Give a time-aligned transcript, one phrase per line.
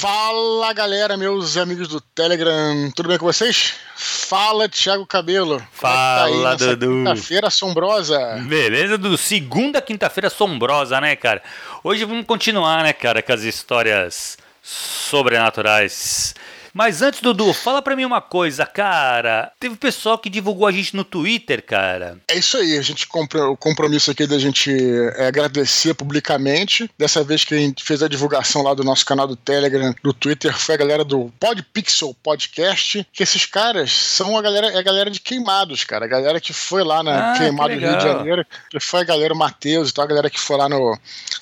[0.00, 3.74] Fala galera, meus amigos do Telegram, tudo bem com vocês?
[3.96, 5.60] Fala Thiago Cabelo.
[5.72, 6.86] Fala tá Dudu.
[6.86, 8.36] Quinta-feira assombrosa.
[8.46, 11.42] Beleza, do segunda quinta-feira assombrosa, né, cara?
[11.82, 16.32] Hoje vamos continuar, né, cara, com as histórias sobrenaturais.
[16.78, 19.50] Mas antes, Dudu, fala pra mim uma coisa, cara.
[19.58, 22.18] Teve pessoal que divulgou a gente no Twitter, cara.
[22.28, 24.70] É isso aí, a gente compra o compromisso aqui da gente
[25.16, 26.88] é, agradecer publicamente.
[26.96, 30.12] Dessa vez que a gente fez a divulgação lá do nosso canal do Telegram, do
[30.12, 33.04] Twitter, foi a galera do Podpixel Podcast.
[33.12, 36.04] Que esses caras são a galera, é a galera de queimados, cara.
[36.04, 38.04] A galera que foi lá na Ah, Queimado que do Rio de.
[38.04, 40.96] Janeiro, que foi a galera, o Matheus e tal, a galera que foi lá no,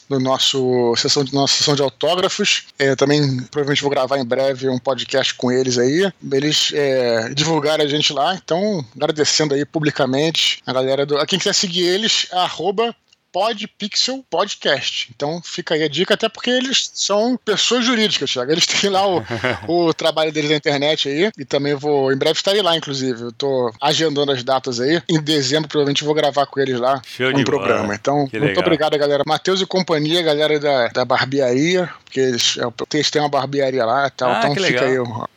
[0.08, 2.68] no nosso sessão de nossa sessão de autógrafos.
[2.78, 6.12] É, também provavelmente vou gravar em breve um podcast com eles aí.
[6.32, 11.18] Eles é, divulgaram a gente lá, então agradecendo aí publicamente a galera do.
[11.18, 12.94] A quem quiser seguir eles, arroba
[13.36, 15.10] Podpixel Podcast.
[15.14, 18.50] Então fica aí a dica, até porque eles são pessoas jurídicas, Thiago.
[18.50, 19.22] Eles têm lá o,
[19.68, 21.30] o trabalho deles na internet aí.
[21.36, 23.20] E também vou, em breve estarei lá, inclusive.
[23.20, 25.02] Eu tô agendando as datas aí.
[25.06, 27.82] Em dezembro, provavelmente, vou gravar com eles lá Show um programa.
[27.82, 27.94] bola.
[27.94, 28.64] Então, Que muito legal.
[28.64, 29.22] obrigado, galera.
[29.26, 32.62] Matheus e companhia, galera da, da barbearia, porque eles, é,
[32.96, 34.30] eles têm uma barbearia lá e tal.
[34.30, 35.04] Ah, então que fica legal.
[35.04, 35.35] aí.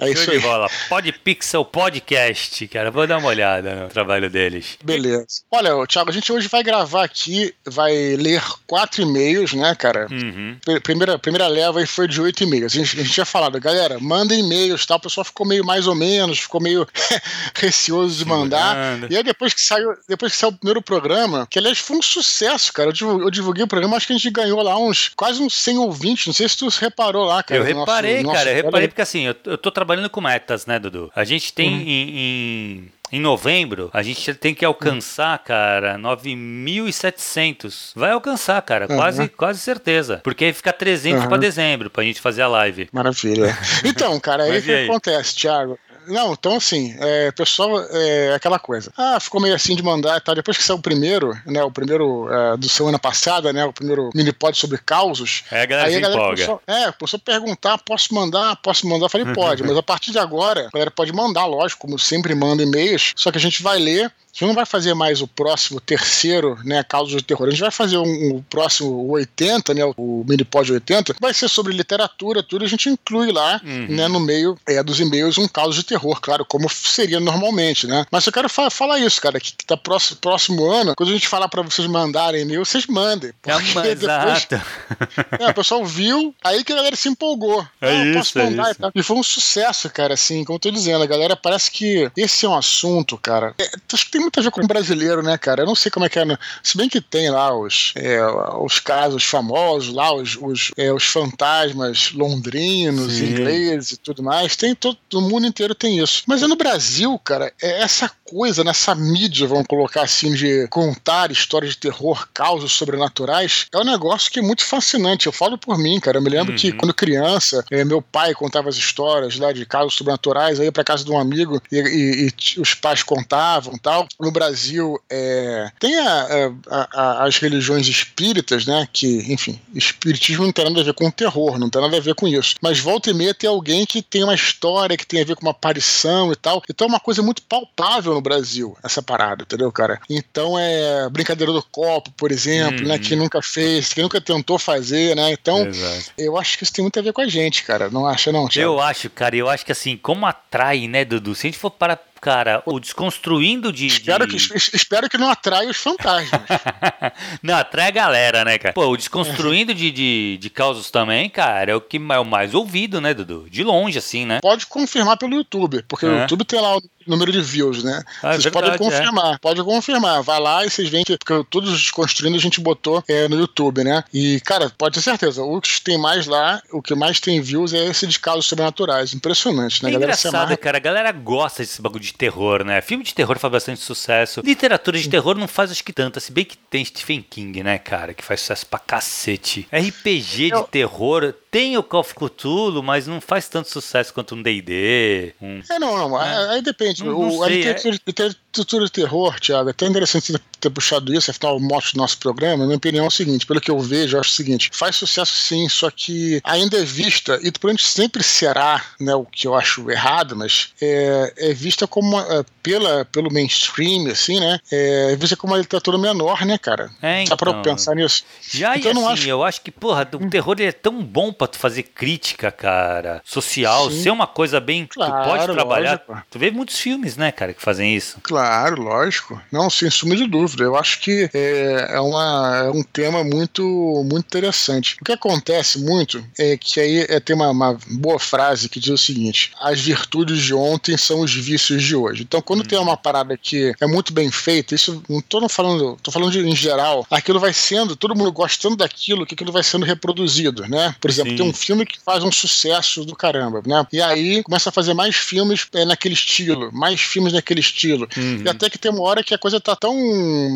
[0.00, 0.68] É Show isso de bola.
[0.88, 2.90] Podpixel Podcast, cara.
[2.90, 4.76] Vou dar uma olhada no trabalho deles.
[4.82, 5.26] Beleza.
[5.50, 10.08] Olha, Thiago, a gente hoje vai gravar aqui, vai ler quatro e-mails, né, cara?
[10.10, 10.56] Uhum.
[10.64, 12.74] Pr- Primeira, primeira leva aí foi de oito e-mails.
[12.74, 14.96] A gente, a gente tinha falado, galera, manda e-mails, tá?
[14.96, 16.86] O pessoal ficou meio mais ou menos, ficou meio
[17.54, 18.74] receoso de mandar.
[18.74, 19.12] Segurando.
[19.12, 22.02] E aí depois que saiu, depois que saiu o primeiro programa, que aliás foi um
[22.02, 22.88] sucesso, cara.
[22.88, 25.54] Eu divulguei, eu divulguei o programa, acho que a gente ganhou lá uns quase uns
[25.54, 26.26] 100 ouvintes.
[26.26, 27.60] Não sei se tu reparou lá, cara.
[27.60, 28.66] Eu nosso- reparei, nosso cara, eu Telegram.
[28.68, 31.10] reparei porque assim, eu, eu tô trabalhando com metas, né, Dudu?
[31.14, 31.80] A gente tem Uhum.
[31.80, 37.92] em, em, em novembro, a gente tem que alcançar, cara, 9.700.
[37.94, 38.96] Vai alcançar, cara, Uhum.
[38.96, 40.20] quase, quase certeza.
[40.22, 41.28] Porque aí fica 300 Uhum.
[41.28, 42.88] pra dezembro, pra gente fazer a live.
[42.92, 43.56] Maravilha.
[43.84, 45.78] Então, cara, aí o que acontece, Thiago?
[46.06, 48.92] Não, então assim, é, pessoal, é aquela coisa.
[48.96, 50.34] Ah, ficou meio assim de mandar e tal.
[50.34, 51.62] Depois que saiu o primeiro, né?
[51.62, 53.64] O primeiro é, do semana passada, né?
[53.64, 55.44] O primeiro mini pod sobre causos.
[55.50, 56.18] Aí a galera se empolga.
[56.46, 58.56] começou, é, começou a perguntar: posso mandar?
[58.56, 59.06] Posso mandar?
[59.06, 62.34] Eu falei, pode, mas a partir de agora, a galera pode mandar, lógico, como sempre
[62.34, 64.04] manda e-mails, só que a gente vai ler.
[64.06, 67.46] A gente não vai fazer mais o próximo, terceiro, né, Causas de Terror.
[67.46, 71.32] A gente vai fazer um, o próximo, o 80, né, o mini pod 80, vai
[71.32, 72.64] ser sobre literatura, tudo.
[72.64, 73.86] A gente inclui lá, Uhum.
[73.90, 78.06] né, no meio é, dos e-mails, um caos de terror, claro, como seria normalmente, né.
[78.10, 81.12] Mas eu quero fa falar isso, cara, que, que tá próximo, próximo ano, quando a
[81.12, 83.30] gente falar pra vocês mandarem e-mail, vocês mandem.
[83.44, 84.46] É Porque uma depois,
[85.40, 87.66] é, o pessoal viu, aí que a galera se empolgou.
[87.80, 88.70] É Ah, isso, posso é isso.
[88.70, 88.92] E, tal.
[88.94, 92.46] e foi um sucesso, cara, assim, como eu tô dizendo, a galera parece que esse
[92.46, 93.54] é um assunto, cara.
[93.58, 95.62] é, acho que tem muito a ver com o brasileiro, né, cara?
[95.62, 96.24] Eu não sei como é que é.
[96.24, 98.18] no- Se bem que tem lá os, é,
[98.60, 103.30] os casos famosos, lá os, os, é, os fantasmas londrinos, Sim.
[103.30, 104.56] ingleses e tudo mais.
[104.56, 106.22] Tem todo o mundo inteiro tem isso.
[106.26, 111.30] Mas é no Brasil, cara, é essa coisa nessa mídia, vamos colocar assim, de contar
[111.30, 115.26] histórias de terror, causas sobrenaturais, é um negócio que é muito fascinante.
[115.26, 116.18] Eu falo por mim, cara.
[116.18, 116.76] Eu me lembro que Uhum.
[116.78, 120.82] quando criança, eh, meu pai contava as histórias lá de casos sobrenaturais, aí ia pra
[120.82, 124.06] casa de um amigo e, e- e os pais contavam tal.
[124.18, 128.88] No Brasil, é, tem a- a- a- as religiões espíritas, né?
[128.92, 132.14] Que, enfim, espiritismo não tem nada a ver com terror, não tem nada a ver
[132.14, 132.54] com isso.
[132.62, 135.42] Mas volta e meia tem alguém que tem uma história que tem a ver com
[135.46, 136.62] uma e tal.
[136.68, 140.00] Então é uma coisa muito palpável no Brasil, essa parada, entendeu, cara?
[140.08, 142.94] Então é brincadeira do copo, por exemplo, né?
[142.94, 143.00] Uhum.
[143.00, 145.32] Que nunca fez, que nunca tentou fazer, né?
[145.32, 146.12] Então, Exato.
[146.18, 147.88] eu acho que isso tem muito a ver com a gente, cara.
[147.90, 148.72] Não acha, não, Thiago?
[148.72, 151.34] Eu acho, cara, eu acho que assim, como atrai, né, Dudu?
[151.34, 153.86] Se a gente for para, cara, o desconstruindo de.
[153.86, 156.40] Espero de- que, es- espero que não atraia os fantasmas.
[157.42, 158.72] Não, atrai a galera, né, cara?
[158.72, 162.54] Pô, o desconstruindo de, de, de causos também, cara, é o que é o mais
[162.54, 163.46] ouvido, né, Dudu?
[163.50, 164.40] De longe, assim, né?
[164.40, 166.20] Pode confirmar pelo YouTube, porque o É.
[166.22, 168.02] YouTube tem lá o número de views, né?
[168.22, 170.22] Ah, é vocês verdade, podem confirmar, pode confirmar.
[170.22, 173.36] Vai lá e vocês veem que porque todos os desconstruindo a gente botou é, no
[173.36, 174.04] YouTube, né?
[174.12, 177.72] E, cara, pode ter certeza, o que tem mais lá, o que mais tem views
[177.72, 179.14] é esse de casos sobrenaturais.
[179.14, 179.90] Impressionante, né?
[179.90, 180.76] É A galera engraçado, cara.
[180.76, 182.80] A galera gosta desse bagulho de terror, né?
[182.80, 184.40] Filme de terror faz bastante sucesso.
[184.44, 186.20] Literatura de terror não faz, acho que tanto.
[186.20, 188.14] Se bem que tem Stephen King, né, cara?
[188.14, 189.66] Que faz sucesso pra cacete.
[189.72, 194.34] RPG de Eu- terror tem o Call of Cthulhu, mas não faz tanto sucesso quanto
[194.34, 195.34] um D&D.
[195.40, 195.60] Um...
[195.70, 196.20] É, não, não.
[196.20, 196.54] É.
[196.54, 197.04] Aí depende.
[197.04, 200.70] Não- o, não a sei, literatura, literatura- literatura de terror, Thiago, é até interessante ter
[200.70, 203.70] puxado isso, afinal, o mote do nosso programa, minha opinião é o seguinte: pelo que
[203.70, 207.50] eu vejo, eu acho o seguinte: faz sucesso sim, só que ainda é vista, e
[207.50, 212.44] provavelmente sempre será, né, o que eu acho errado, mas é, é vista como é,
[212.62, 214.58] pela, pelo mainstream, assim, né?
[214.72, 216.90] É, é vista como uma literatura menor, né, cara?
[217.02, 217.36] É, então.
[217.36, 218.24] Dá pra pensar nisso?
[218.50, 219.28] Já então, e assim, acho...
[219.28, 223.90] eu acho que, porra, o terror é tão bom pra tu fazer crítica, cara, social,
[223.90, 224.02] sim.
[224.02, 224.86] ser uma coisa bem.
[224.86, 226.02] Claro, tu pode trabalhar.
[226.08, 226.26] Lógico.
[226.30, 228.18] Tu vê muitos filmes, né, cara, que fazem isso.
[228.22, 228.43] Claro,
[228.76, 229.40] lógico.
[229.50, 230.64] Não, sem suma de dúvida.
[230.64, 233.62] Eu acho que é, é, uma, é um tema muito,
[234.08, 234.96] muito interessante.
[235.00, 238.90] O que acontece muito é que aí é, tem uma, uma boa frase que diz
[238.90, 242.22] o seguinte: as virtudes de ontem são os vícios de hoje.
[242.22, 242.66] Então, quando hum.
[242.66, 246.40] tem uma parada que é muito bem feita, isso não tô falando, tô falando de,
[246.40, 250.94] em geral, aquilo vai sendo, todo mundo gostando daquilo, que aquilo vai sendo reproduzido, né?
[251.00, 251.36] Por exemplo, Sim.
[251.36, 253.86] tem um filme que faz um sucesso do caramba, né?
[253.92, 258.08] E aí começa a fazer mais filmes é, naquele estilo, mais filmes naquele estilo.
[258.36, 258.42] Uhum.
[258.44, 259.94] E até que tem uma hora que a coisa tá tão,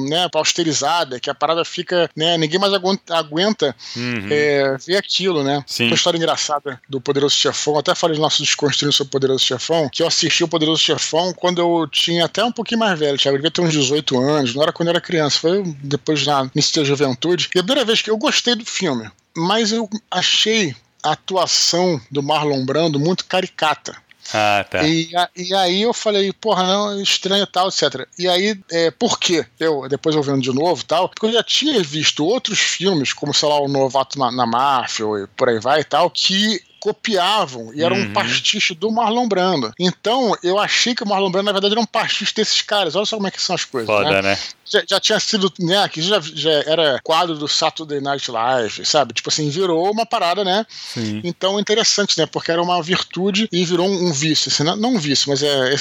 [0.09, 4.29] né, austerizada, que a parada fica, né, ninguém mais aguenta, uhum.
[4.31, 5.63] é, ver aquilo, né?
[5.67, 5.87] Sim.
[5.87, 9.89] Uma história engraçada do Poderoso Chefão, até falei no nosso desconstruindo sobre o Poderoso Chefão,
[9.89, 13.37] que eu assisti o Poderoso Chefão quando eu tinha até um pouquinho mais velho, Thiago,
[13.37, 16.51] eu devia ter uns 18 anos, não era quando eu era criança, foi depois na
[16.55, 17.49] início da juventude.
[17.55, 22.23] E a primeira vez que eu gostei do filme, mas eu achei a atuação do
[22.23, 23.97] Marlon Brando muito caricata.
[24.33, 24.87] Ah, tá.
[24.87, 28.07] E, e aí eu falei, porra, não, estranho tal, etc.
[28.19, 29.47] E aí, é, por quê?
[29.59, 33.33] Eu, depois eu vendo de novo tal, porque eu já tinha visto outros filmes, como,
[33.33, 37.73] sei lá, o Novato na, na Máfia, e por aí vai e tal, que copiavam
[37.75, 38.03] e era uhum.
[38.03, 39.73] um pastiche do Marlon Brando.
[39.79, 42.95] Então, eu achei que o Marlon Brando, na verdade, era um pastiche desses caras.
[42.95, 43.89] Olha só como é que são as coisas.
[43.89, 44.23] Foda, né?
[44.23, 44.39] né?
[44.71, 45.79] Já, já, tinha sido, né?
[45.79, 49.15] Aqui já, já era quadro do Saturday Night Live, sabe?
[49.15, 50.67] Tipo assim, virou uma parada, né?
[50.69, 51.23] Sim.
[51.25, 52.27] Então, interessante, né?
[52.27, 54.51] Porque era uma virtude e virou um, um vício.
[54.51, 55.79] Assim, não, não um vício, mas é, é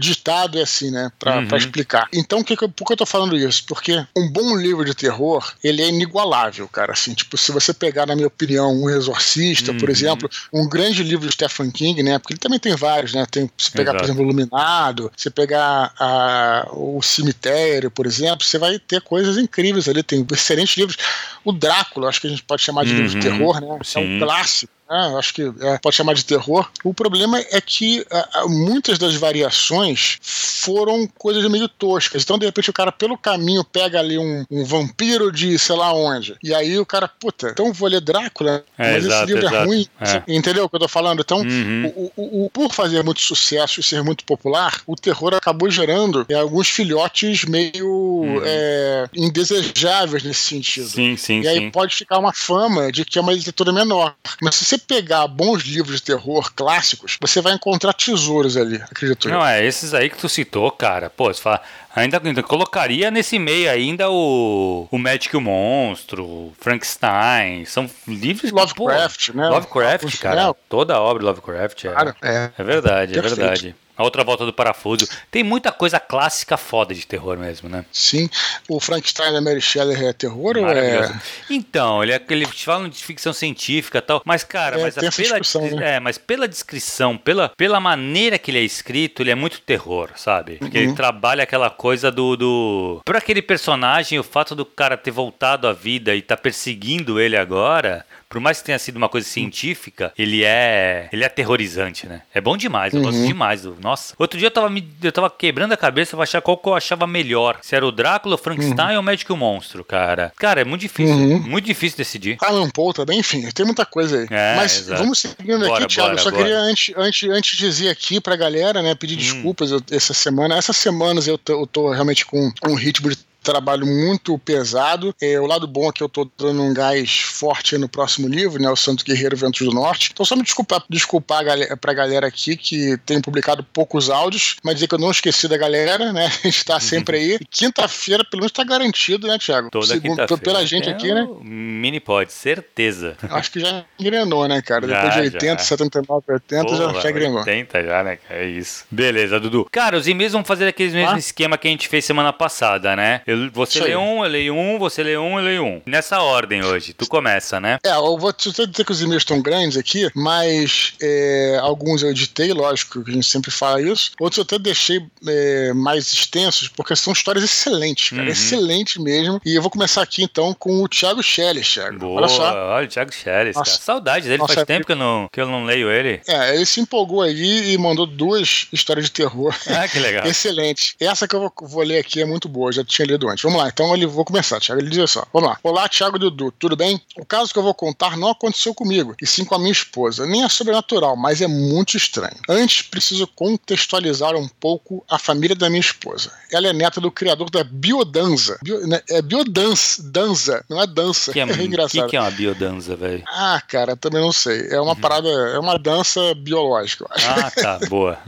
[0.00, 1.12] ditado é assim, né?
[1.18, 1.46] Pra, uhum.
[1.46, 2.08] pra explicar.
[2.12, 3.64] Então, que que por que eu tô falando isso?
[3.66, 6.92] Porque um bom livro de terror, ele é inigualável, cara.
[6.92, 9.78] Assim, tipo, se você pegar, na minha opinião, um exorcista, uhum.
[9.78, 12.18] por exemplo, um grande livro de Stephen King, né?
[12.18, 13.26] Porque ele também tem vários, né?
[13.30, 13.98] Tem, se pegar, Exato.
[13.98, 19.88] por exemplo, Iluminado, se pegar a, o Cemitério, por exemplo, você vai ter coisas incríveis
[19.88, 20.02] ali.
[20.02, 20.96] Tem excelentes livros.
[21.44, 22.96] O Drácula, acho que a gente pode chamar de uhum.
[23.02, 23.38] livro de uhum.
[23.38, 23.78] terror, né?
[23.84, 24.00] Sim.
[24.00, 25.14] É um clássico né?
[25.16, 26.68] acho que é, pode chamar de terror.
[26.82, 32.22] O problema é que a, a, muitas das variações foram coisas meio toscas.
[32.22, 35.92] Então, de repente, o cara pelo caminho pega ali um, um vampiro de sei lá
[35.92, 36.36] onde.
[36.42, 39.48] E aí o cara, puta, então vou ler Drácula, é, mas exato, esse livro é
[39.48, 39.62] exato.
[39.62, 39.86] é ruim.
[40.00, 40.36] É.
[40.36, 41.20] Entendeu o que eu tô falando?
[41.20, 41.92] Então, uhum.
[41.96, 46.26] o, o, o, por fazer muito sucesso e ser muito popular, o terror acabou gerando
[46.28, 48.42] é, alguns filhotes meio uhum.
[48.44, 50.88] é, indesejáveis nesse sentido.
[50.88, 51.70] Sim, sim, e aí sim.
[51.70, 54.14] pode ficar uma fama de que é uma literatura menor.
[54.42, 59.28] Mas se você pegar bons livros de terror clássicos, você vai encontrar tesouros ali, acredito
[59.28, 61.10] Não, é esses aí que tu citou, cara.
[61.10, 61.60] Pô, você fala,
[61.94, 67.64] ainda, ainda colocaria nesse meio ainda o, o Magic o Monstro, Frankenstein.
[67.64, 69.48] São livros Lovecraft, pô, né?
[69.48, 70.54] Lovecraft, cara.
[70.68, 71.92] Toda a obra Lovecraft é.
[71.92, 72.50] Cara, é.
[72.56, 73.76] É verdade, é é verdade.
[74.00, 75.06] A outra volta do parafuso.
[75.30, 77.84] Tem muita coisa clássica foda de terror mesmo, né?
[77.92, 78.30] Sim.
[78.66, 81.20] O Frankenstein da Mary Shelley é terror ou é.
[81.50, 84.22] Então, ele, é, ele fala de ficção científica e tal.
[84.24, 85.96] Mas, cara, é, mas, a, pela, né?
[85.96, 90.08] é, mas pela descrição, pela, pela maneira que ele é escrito, ele é muito terror,
[90.16, 90.56] sabe?
[90.56, 90.84] Porque uhum.
[90.84, 92.38] ele trabalha aquela coisa do.
[92.38, 93.02] do...
[93.04, 97.36] Por aquele personagem, o fato do cara ter voltado à vida e tá perseguindo ele
[97.36, 102.22] agora por mais que tenha sido uma coisa científica, ele é ele é aterrorizante, né?
[102.32, 103.06] É bom demais, eu uhum.
[103.06, 103.62] gosto demais.
[103.62, 104.14] Do, nossa.
[104.16, 106.74] Outro dia eu tava, me, eu tava quebrando a cabeça pra achar qual que eu
[106.74, 107.58] achava melhor.
[107.60, 108.94] Se era o Drácula, o Frankenstein uhum.
[108.94, 110.32] ou o Médico e o Monstro, cara.
[110.36, 111.16] Cara, é muito difícil.
[111.16, 111.40] Uhum.
[111.40, 112.38] Muito difícil decidir.
[112.40, 114.28] Alan Poe também, enfim, tem muita coisa aí.
[114.30, 115.02] É, Mas exato.
[115.02, 116.10] vamos seguindo bora, aqui, Thiago.
[116.10, 116.42] Bora, eu só bora.
[116.44, 119.18] queria, antes, antes, antes dizer aqui pra galera, né, pedir hum.
[119.18, 120.56] desculpas eu, essa semana.
[120.56, 125.14] Essas semanas eu tô, eu tô realmente com um ritmo de trabalho muito pesado.
[125.20, 128.62] É, o lado bom é que eu tô dando um gás forte no próximo livro,
[128.62, 128.70] né?
[128.70, 130.10] O Santo Guerreiro Ventos do Norte.
[130.12, 134.56] Então, só me desculpar, desculpar a galera, pra galera aqui que tem publicado poucos áudios,
[134.62, 136.26] mas dizer que eu não esqueci da galera, né?
[136.26, 137.38] A gente tá sempre aí.
[137.50, 139.70] Quinta-feira, pelo menos, tá garantido, né, Thiago?
[139.70, 141.28] Toda Segundo, Pela gente aqui, né?
[141.42, 143.16] Mini pode, certeza.
[143.28, 144.86] Acho que já engrenou, né, cara?
[144.86, 145.58] Já, Depois de 80, já.
[145.58, 147.38] 79, 80, Pô, já, já engrenou.
[147.38, 148.18] 80 já, né?
[148.28, 148.84] É isso.
[148.90, 149.68] Beleza, Dudu.
[149.70, 151.18] Cara, os e-mails vão fazer aquele mesmo ah?
[151.18, 153.22] esquema que a gente fez semana passada, né?
[153.30, 155.82] Eu, você lê um, eu leio um, você lê um, eu leio um.
[155.86, 156.92] Nessa ordem hoje.
[156.92, 157.78] Tu começa, né?
[157.84, 162.10] É, eu vou te dizer que os e-mails estão grandes aqui, mas é, alguns eu
[162.10, 164.10] editei, lógico, que a gente sempre fala isso.
[164.18, 168.22] Outros eu até deixei é, mais extensos, porque são histórias excelentes, cara.
[168.22, 168.28] Uhum.
[168.28, 169.40] Excelentes mesmo.
[169.44, 171.98] E eu vou começar aqui então com o Thiago Schelles, Thiago.
[171.98, 172.52] Boa, olha só.
[172.74, 173.66] Olha o Thiago Schelles, cara.
[173.66, 176.20] Saudade dele, Nossa, faz tempo que eu, não, que eu não leio ele.
[176.26, 179.54] É, ele se empolgou aí e mandou duas histórias de terror.
[179.68, 180.26] Ah, que legal.
[180.28, 180.94] Excelente.
[181.00, 183.68] Essa que eu vou, vou, ler aqui é muito boa, já tinha lido Vamos lá,
[183.68, 184.80] então ele vou começar, Thiago.
[184.80, 185.58] Ele diz assim: Vamos lá.
[185.62, 187.00] Olá, Thiago Dudu, tudo bem?
[187.16, 190.26] O caso que eu vou contar não aconteceu comigo, e sim com a minha esposa.
[190.26, 192.36] Nem é sobrenatural, mas é muito estranho.
[192.48, 196.30] Antes, preciso contextualizar um pouco a família da minha esposa.
[196.52, 198.58] Ela é neta do criador da biodanza.
[198.62, 201.32] Bio, né, é biodança, dança, não é dança.
[201.32, 202.00] Que é, é engraçado.
[202.00, 203.22] O que, que, é uma biodança, velho?
[203.26, 204.68] Ah, cara, também não sei.
[204.70, 205.00] É uma uhum.
[205.00, 207.30] parada, é uma dança biológica, eu acho.
[207.30, 208.18] Ah, tá, boa.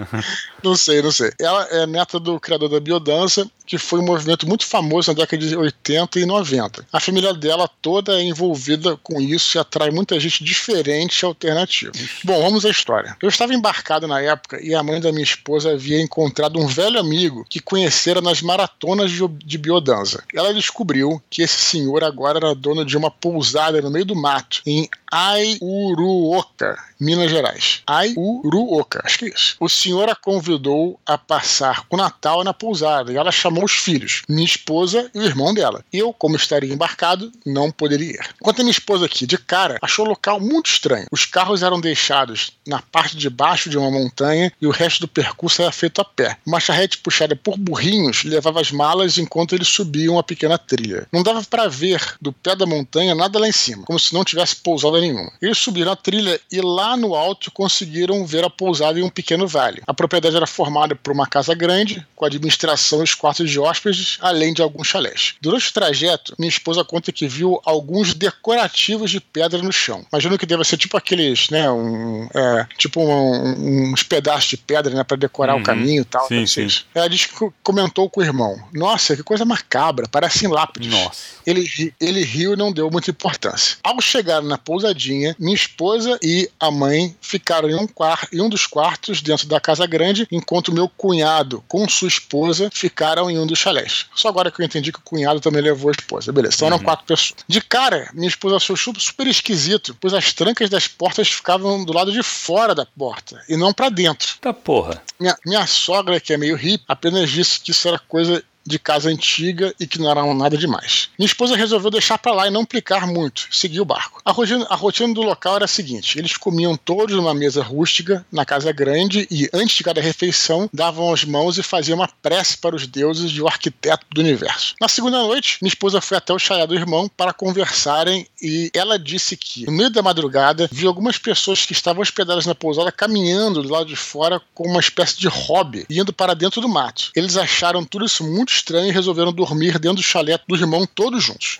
[0.63, 1.33] não sei, não sei.
[1.41, 5.47] Ela é neta do criador da biodança que foi um movimento muito famoso na década
[5.47, 6.87] de 80 e 90.
[6.93, 11.93] A família dela toda é envolvida com isso e atrai muita gente diferente e alternativa.
[12.25, 13.17] Bom, vamos à história.
[13.23, 16.99] Eu estava embarcado na época e a mãe da minha esposa havia encontrado um velho
[16.99, 20.23] amigo que conhecera nas maratonas de biodança.
[20.35, 24.61] Ela descobriu que esse senhor agora era dono de uma pousada no meio do mato,
[24.67, 27.83] em Aiuruoka, Minas Gerais.
[27.85, 29.57] Aiuruoka, acho que é isso.
[29.59, 34.23] O senhor a convidou a passar o Natal na pousada e ela chamou os filhos,
[34.29, 35.85] minha esposa e o irmão dela.
[35.93, 38.35] Eu, como estaria embarcado, não poderia ir.
[38.41, 41.09] Enquanto a minha esposa aqui, de cara, achou o local muito estranho.
[41.11, 45.09] Os carros eram deixados na parte de baixo de uma montanha e o resto do
[45.09, 46.37] percurso era feito a pé.
[46.47, 51.09] Uma charrete puxada por burrinhos levava as malas enquanto eles subiam a pequena trilha.
[51.13, 54.25] Não dava para ver do pé da montanha nada lá em cima, como se não
[54.25, 55.33] tivesse pousada nenhuma.
[55.43, 59.47] Eles subiram a trilha e lá no alto conseguiram ver a pousada em um pequeno
[59.47, 59.83] vale.
[59.87, 64.19] A propriedade era formada por uma casa grande, com administração e os quartos de hóspedes,
[64.21, 65.35] além de alguns chalés.
[65.41, 70.05] Durante o trajeto, minha esposa conta que viu alguns decorativos de pedra no chão.
[70.13, 74.95] Imagino que deva ser tipo aqueles, né, um, é, tipo um, uns pedaços de pedra,
[74.95, 75.61] né, para decorar uhum.
[75.61, 76.27] o caminho e tal.
[76.29, 76.69] Sim, sim.
[76.95, 80.91] Ela disse que comentou com o irmão: Nossa, que coisa macabra, parecem lápides.
[80.91, 81.23] Nossa.
[81.47, 83.77] Ele, ele riu e não deu muita importância.
[83.83, 88.49] Ao chegar na pousadinha, minha esposa e a mãe ficaram em um, quarto, em um
[88.49, 93.47] dos quartos dentro da casa grande, enquanto meu cunhado com sua esposa ficaram em um
[93.47, 94.07] dos chalés.
[94.15, 96.33] Só agora que eu entendi que o cunhado também levou a esposa.
[96.33, 96.75] Beleza, então uhum.
[96.75, 97.35] eram quatro pessoas.
[97.47, 102.11] De cara, minha esposa achou super esquisito, pois as trancas das portas ficavam do lado
[102.11, 104.37] de fora da porta e não para dentro.
[104.41, 105.03] Tá porra.
[105.21, 109.09] Minha, minha sogra, que é meio hippie, apenas disse que isso era coisa de casa
[109.09, 111.11] antiga e que não era nada demais.
[111.19, 114.21] Minha esposa resolveu deixar para lá e não implicar muito, seguir o barco.
[114.25, 118.25] A rotina, a rotina, do local era a seguinte: eles comiam todos numa mesa rústica
[118.31, 122.57] na casa grande e, antes de cada refeição, davam as mãos e faziam uma prece
[122.57, 124.75] para os deuses de o arquiteto do universo.
[124.81, 128.99] Na segunda noite, minha esposa foi até o chalé do irmão para conversarem e ela
[128.99, 133.63] disse que, no meio da madrugada, viu algumas pessoas que estavam hospedadas na pousada caminhando
[133.63, 137.11] do lado de fora com uma espécie de hobby, indo para dentro do mato.
[137.15, 141.23] Eles acharam tudo isso muito estranho e resolveram dormir dentro do chalé do irmão todos
[141.23, 141.59] juntos.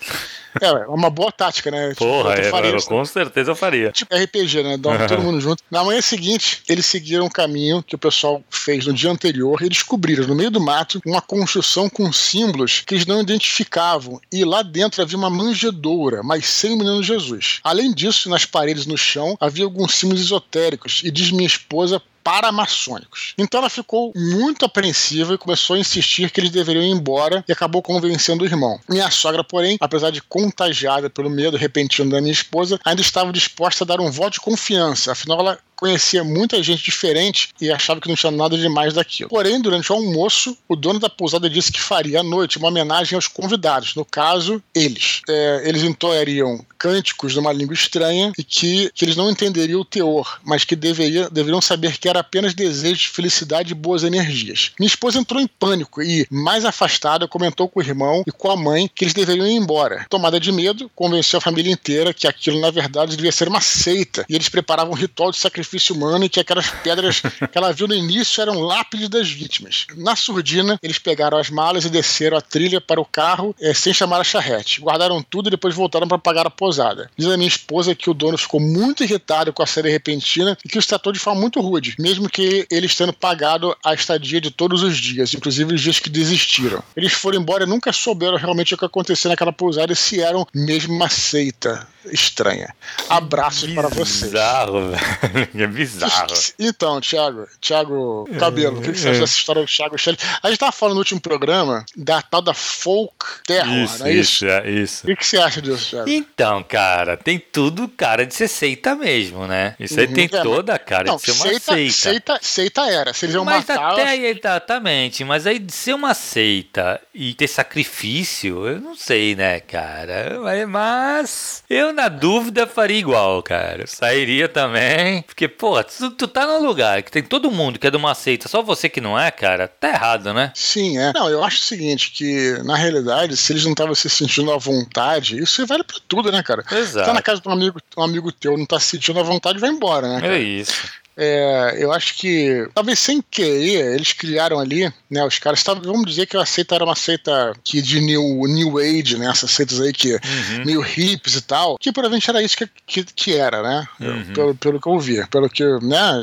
[0.61, 1.89] É, é uma boa tática, né?
[1.89, 3.91] Tipo, Porra, tipo, é, eu, com certeza eu faria.
[3.91, 4.77] Tipo RPG, né?
[4.77, 5.63] Dorme todo mundo junto.
[5.69, 9.69] Na manhã seguinte, eles seguiram o caminho que o pessoal fez no dia anterior e
[9.69, 14.19] descobriram, no meio do mato, uma construção com símbolos que eles não identificavam.
[14.31, 17.59] E lá dentro havia uma manjedoura, mas sem o menino Jesus.
[17.63, 21.01] Além disso, nas paredes no chão, havia alguns símbolos esotéricos.
[21.03, 23.33] E diz minha esposa, paramaçônicos.
[23.37, 27.51] Então ela ficou muito apreensiva e começou a insistir que eles deveriam ir embora e
[27.51, 28.79] acabou convencendo o irmão.
[28.89, 33.83] Minha sogra, porém, apesar de contagiada pelo medo repentino da minha esposa, ainda estava disposta
[33.83, 38.07] a dar um voto de confiança, afinal ela conhecia muita gente diferente e achava que
[38.07, 39.29] não tinha nada demais daquilo.
[39.29, 43.17] Porém, durante o almoço, o dono da pousada disse que faria à noite uma homenagem
[43.17, 45.21] aos convidados, no caso, eles.
[45.27, 50.39] É, eles entoariam cânticos numa língua estranha e que, que eles não entenderiam o teor,
[50.43, 54.71] mas que deveria, deveriam saber que era apenas desejo de felicidade e boas energias.
[54.79, 58.55] Minha esposa entrou em pânico e, mais afastada, comentou com o irmão e com a
[58.55, 60.05] mãe que eles deveriam ir embora.
[60.09, 64.25] Tomada de medo, convenceu a família inteira que aquilo, na verdade, devia ser uma seita
[64.29, 67.71] e eles preparavam um ritual de sacrifício sacrifício humano e que aquelas pedras que ela
[67.71, 69.87] viu no início eram lápides das vítimas.
[69.95, 73.93] Na surdina, eles pegaram as malas e desceram a trilha para o carro é, sem
[73.93, 74.81] chamar a charrete.
[74.81, 77.09] Guardaram tudo e depois voltaram para pagar a posada.
[77.17, 80.69] Diz a minha esposa que o dono ficou muito irritado com a série repentina e
[80.69, 84.51] que os tratou de forma muito rude, mesmo que eles tendo pagado a estadia de
[84.51, 86.83] todos os dias, inclusive os dias que desistiram.
[86.95, 90.47] Eles foram embora e nunca souberam realmente o que aconteceu naquela pousada e se eram
[90.53, 92.73] mesmo uma seita estranha.
[93.09, 94.31] Abraços para vocês.
[94.31, 95.62] Bizarro, velho.
[95.63, 96.27] É bizarro.
[96.59, 100.19] Então, Thiago, Thiago Cabelo, o que, que você acha dessa história do Thiago Shelley?
[100.41, 104.11] A gente tava falando no último programa da tal da folk terror, Isso, não é
[104.13, 104.21] isso?
[104.21, 105.03] isso, é isso.
[105.03, 106.09] O que, que você acha disso, Thiago?
[106.09, 109.75] Então, cara, tem tudo cara de ser seita mesmo, né?
[109.79, 110.13] Isso aí Uhum.
[110.13, 111.91] tem É, toda a cara Não, de ser uma seita, seita.
[111.93, 113.13] seita, seita era.
[113.13, 113.91] Se eles iam Mas matar.
[113.93, 115.23] até aí, exatamente.
[115.23, 120.39] Mas aí de ser uma seita e ter sacrifício, eu não sei, né, cara?
[120.41, 123.85] Mas- Mas eu, na dúvida, faria igual, cara.
[123.87, 125.21] Sairia também.
[125.23, 128.15] Porque, pô, tu, tu tá num lugar que tem todo mundo que é de uma
[128.15, 130.51] seita, só você que não é, cara, tá errado, né?
[130.55, 131.13] Sim, é.
[131.13, 134.57] Não, eu acho o seguinte, que na realidade, se eles não estavam se sentindo à
[134.57, 136.63] vontade, isso vale pra tudo, né, cara?
[136.71, 137.07] Exato.
[137.07, 139.59] Tá na casa de um amigo, um amigo teu, não tá se sentindo à vontade,
[139.59, 140.37] vai embora, né, cara?
[140.37, 141.02] É isso.
[141.15, 146.05] É, eu acho que, talvez sem querer, eles criaram ali, né, os caras, tavam- vamos
[146.07, 149.79] dizer que a seita era uma seita que de new, new age, né, essas seitas
[149.79, 150.65] aí que Uhum.
[150.65, 154.33] meio hips e tal, que provavelmente era isso que, que, que era, né, Uhum.
[154.33, 156.21] pelo, pelo que eu vi, pelo que, né,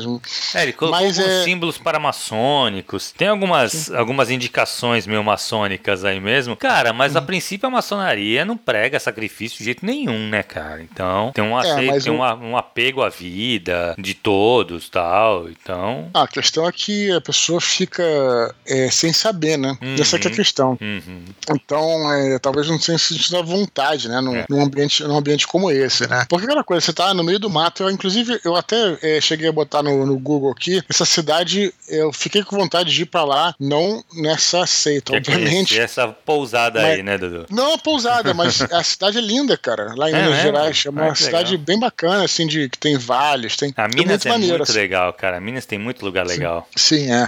[0.55, 3.11] É, ele colocou Mas é- símbolos paramaçônicos.
[3.11, 6.55] Tem algumas, algumas indicações meio maçônicas aí mesmo.
[6.55, 7.19] Cara, mas Uhum.
[7.19, 10.81] a princípio a maçonaria não prega sacrifício de jeito nenhum, né, cara?
[10.81, 15.49] Então tem um, É, aceito, tem uma- um apego à vida de todos tal.
[15.49, 16.09] Então.
[16.13, 18.03] a questão é que a pessoa fica
[18.65, 20.35] é, sem saber, né, essa que é a Uhum.
[20.37, 20.77] questão.
[20.81, 21.25] uhum.
[21.51, 24.21] Então, é, talvez não tenha se sentido à vontade, né?
[24.21, 24.45] Num, É.
[24.49, 26.25] num ambiente, num ambiente como esse, né?
[26.29, 29.49] Porque aquela coisa, você tá no meio do mato, eu, inclusive, eu até é, cheguei
[29.49, 33.23] a botar no, no Google aqui, essa cidade, eu fiquei com vontade de ir pra
[33.23, 35.73] lá, não nessa seita, Quer obviamente.
[35.75, 37.45] conhecer essa pousada Mas- aí, né, Dudu?
[37.49, 39.93] Não a pousada, mas a cidade é linda, cara.
[39.95, 40.41] Lá em É Minas?
[40.41, 40.83] Gerais.
[40.85, 43.73] É uma Ah, cidade bem bacana, assim, de que tem vales, tem.
[43.75, 44.79] A Minas muito é maneiro, muito assim.
[44.79, 45.39] legal, cara.
[45.39, 46.67] Minas tem muito lugar legal.
[46.75, 47.27] Sim, é.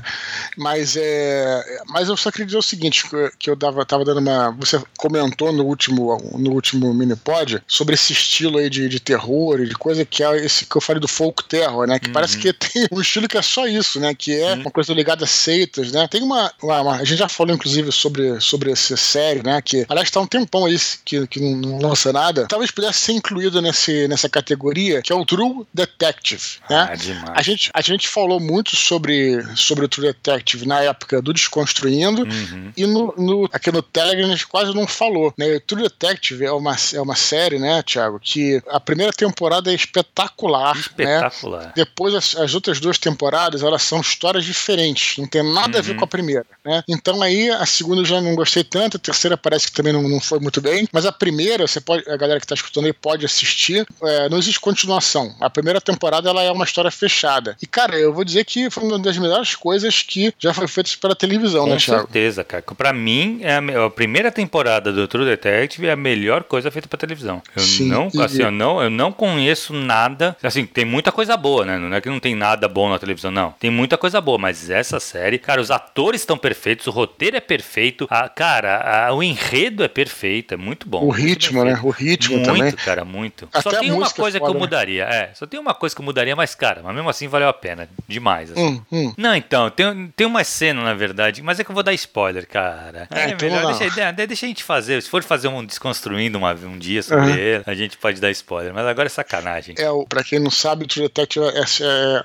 [0.57, 1.63] Mas é.
[1.88, 3.03] Mas eu só queria dizer o seguinte:
[3.39, 4.51] que eu- dava, tava dando uma.
[4.59, 9.67] Você comentou no último, no último mini-pod sobre esse estilo aí de, de terror e
[9.67, 12.00] de coisa que é esse que eu falei do folk terror, né?
[12.00, 14.13] Que parece que tem um estilo que é só isso, né?
[14.13, 16.07] Que é uma coisa ligada a seitas, né?
[16.07, 19.62] Tem uma, uma- uma- A gente já falou, inclusive, sobre, sobre essa série, né?
[19.62, 22.47] Que, aliás, tá um tempão aí que, que não, não lança nada.
[22.47, 26.88] Talvez pudesse ser incluído nesse, nessa categoria, que é o True Detective, né?
[26.91, 27.32] Ah, demais.
[27.35, 32.23] A gente, a gente falou muito sobre, sobre o True Detective na época do Desconstruindo.
[32.23, 32.71] Uhum.
[32.75, 35.33] E no, no- aqui no Telegram a gente quase não falou.
[35.37, 35.55] Né?
[35.55, 38.19] O True Detective é uma, é uma série, né, Thiago?
[38.21, 40.75] Que a primeira temporada é espetacular.
[40.75, 40.81] Né?
[40.81, 41.73] Espetacular.
[41.75, 45.17] Depois, as, as outras duas temporadas, elas são histórias diferentes.
[45.17, 45.97] Não tem nada a ver Uhum.
[45.99, 46.45] com a primeira.
[46.65, 46.83] Né?
[46.87, 50.03] Então aí, a segunda eu já não gostei tanto, a terceira parece que também não,
[50.03, 50.87] não foi muito bem.
[50.91, 53.85] Mas a primeira, você pode, a galera que está escutando aí pode assistir.
[54.03, 55.35] É, não existe continuação.
[55.39, 57.23] A primeira temporada ela é uma história fechada.
[57.62, 60.96] E, cara, eu vou dizer que foi uma das melhores coisas que já foi feitas
[60.96, 62.01] pela televisão, né, Com Thiago?
[62.03, 62.63] certeza, cara.
[62.77, 66.88] Pra mim, é a, a primeira temporada do True Detective é a melhor coisa feita
[66.88, 67.42] pra televisão.
[67.56, 70.36] Eu Sim, não, e- assim, eu não, eu não conheço nada.
[70.44, 71.77] Assim, tem muita coisa boa, né?
[71.77, 73.51] Não é que não tem nada bom na televisão, não.
[73.60, 77.40] Tem muita coisa boa, mas essa série, cara, os atores estão perfeitos, o roteiro é
[77.40, 81.00] perfeito, a, cara, a- o enredo é perfeito, é muito bom.
[81.01, 81.79] O muito ritmo, né?
[81.83, 82.72] O ritmo muito, também.
[82.74, 83.48] cara, muito.
[83.53, 84.66] Até só tem uma é coisa que eu foda, né?
[84.66, 85.31] mudaria, é.
[85.33, 87.87] Só tem uma coisa que eu mudaria, mas, cara, mas mesmo assim valeu a pena.
[88.07, 88.61] Demais, assim.
[88.61, 89.13] Hum, hum.
[89.17, 92.47] Não, então, tem, tem uma cena, na verdade, mas é que eu vou dar spoiler,
[92.47, 93.07] cara.
[93.11, 95.01] É, É, melhor deixa, de- deixa a gente fazer.
[95.01, 97.35] Se for fazer um desconstruindo uma, um dia sobre Uhum.
[97.37, 98.73] ele, a gente pode dar spoiler.
[98.73, 99.75] Mas agora é sacanagem.
[99.77, 102.23] É, pra quem não sabe, o True Detective, essa, é,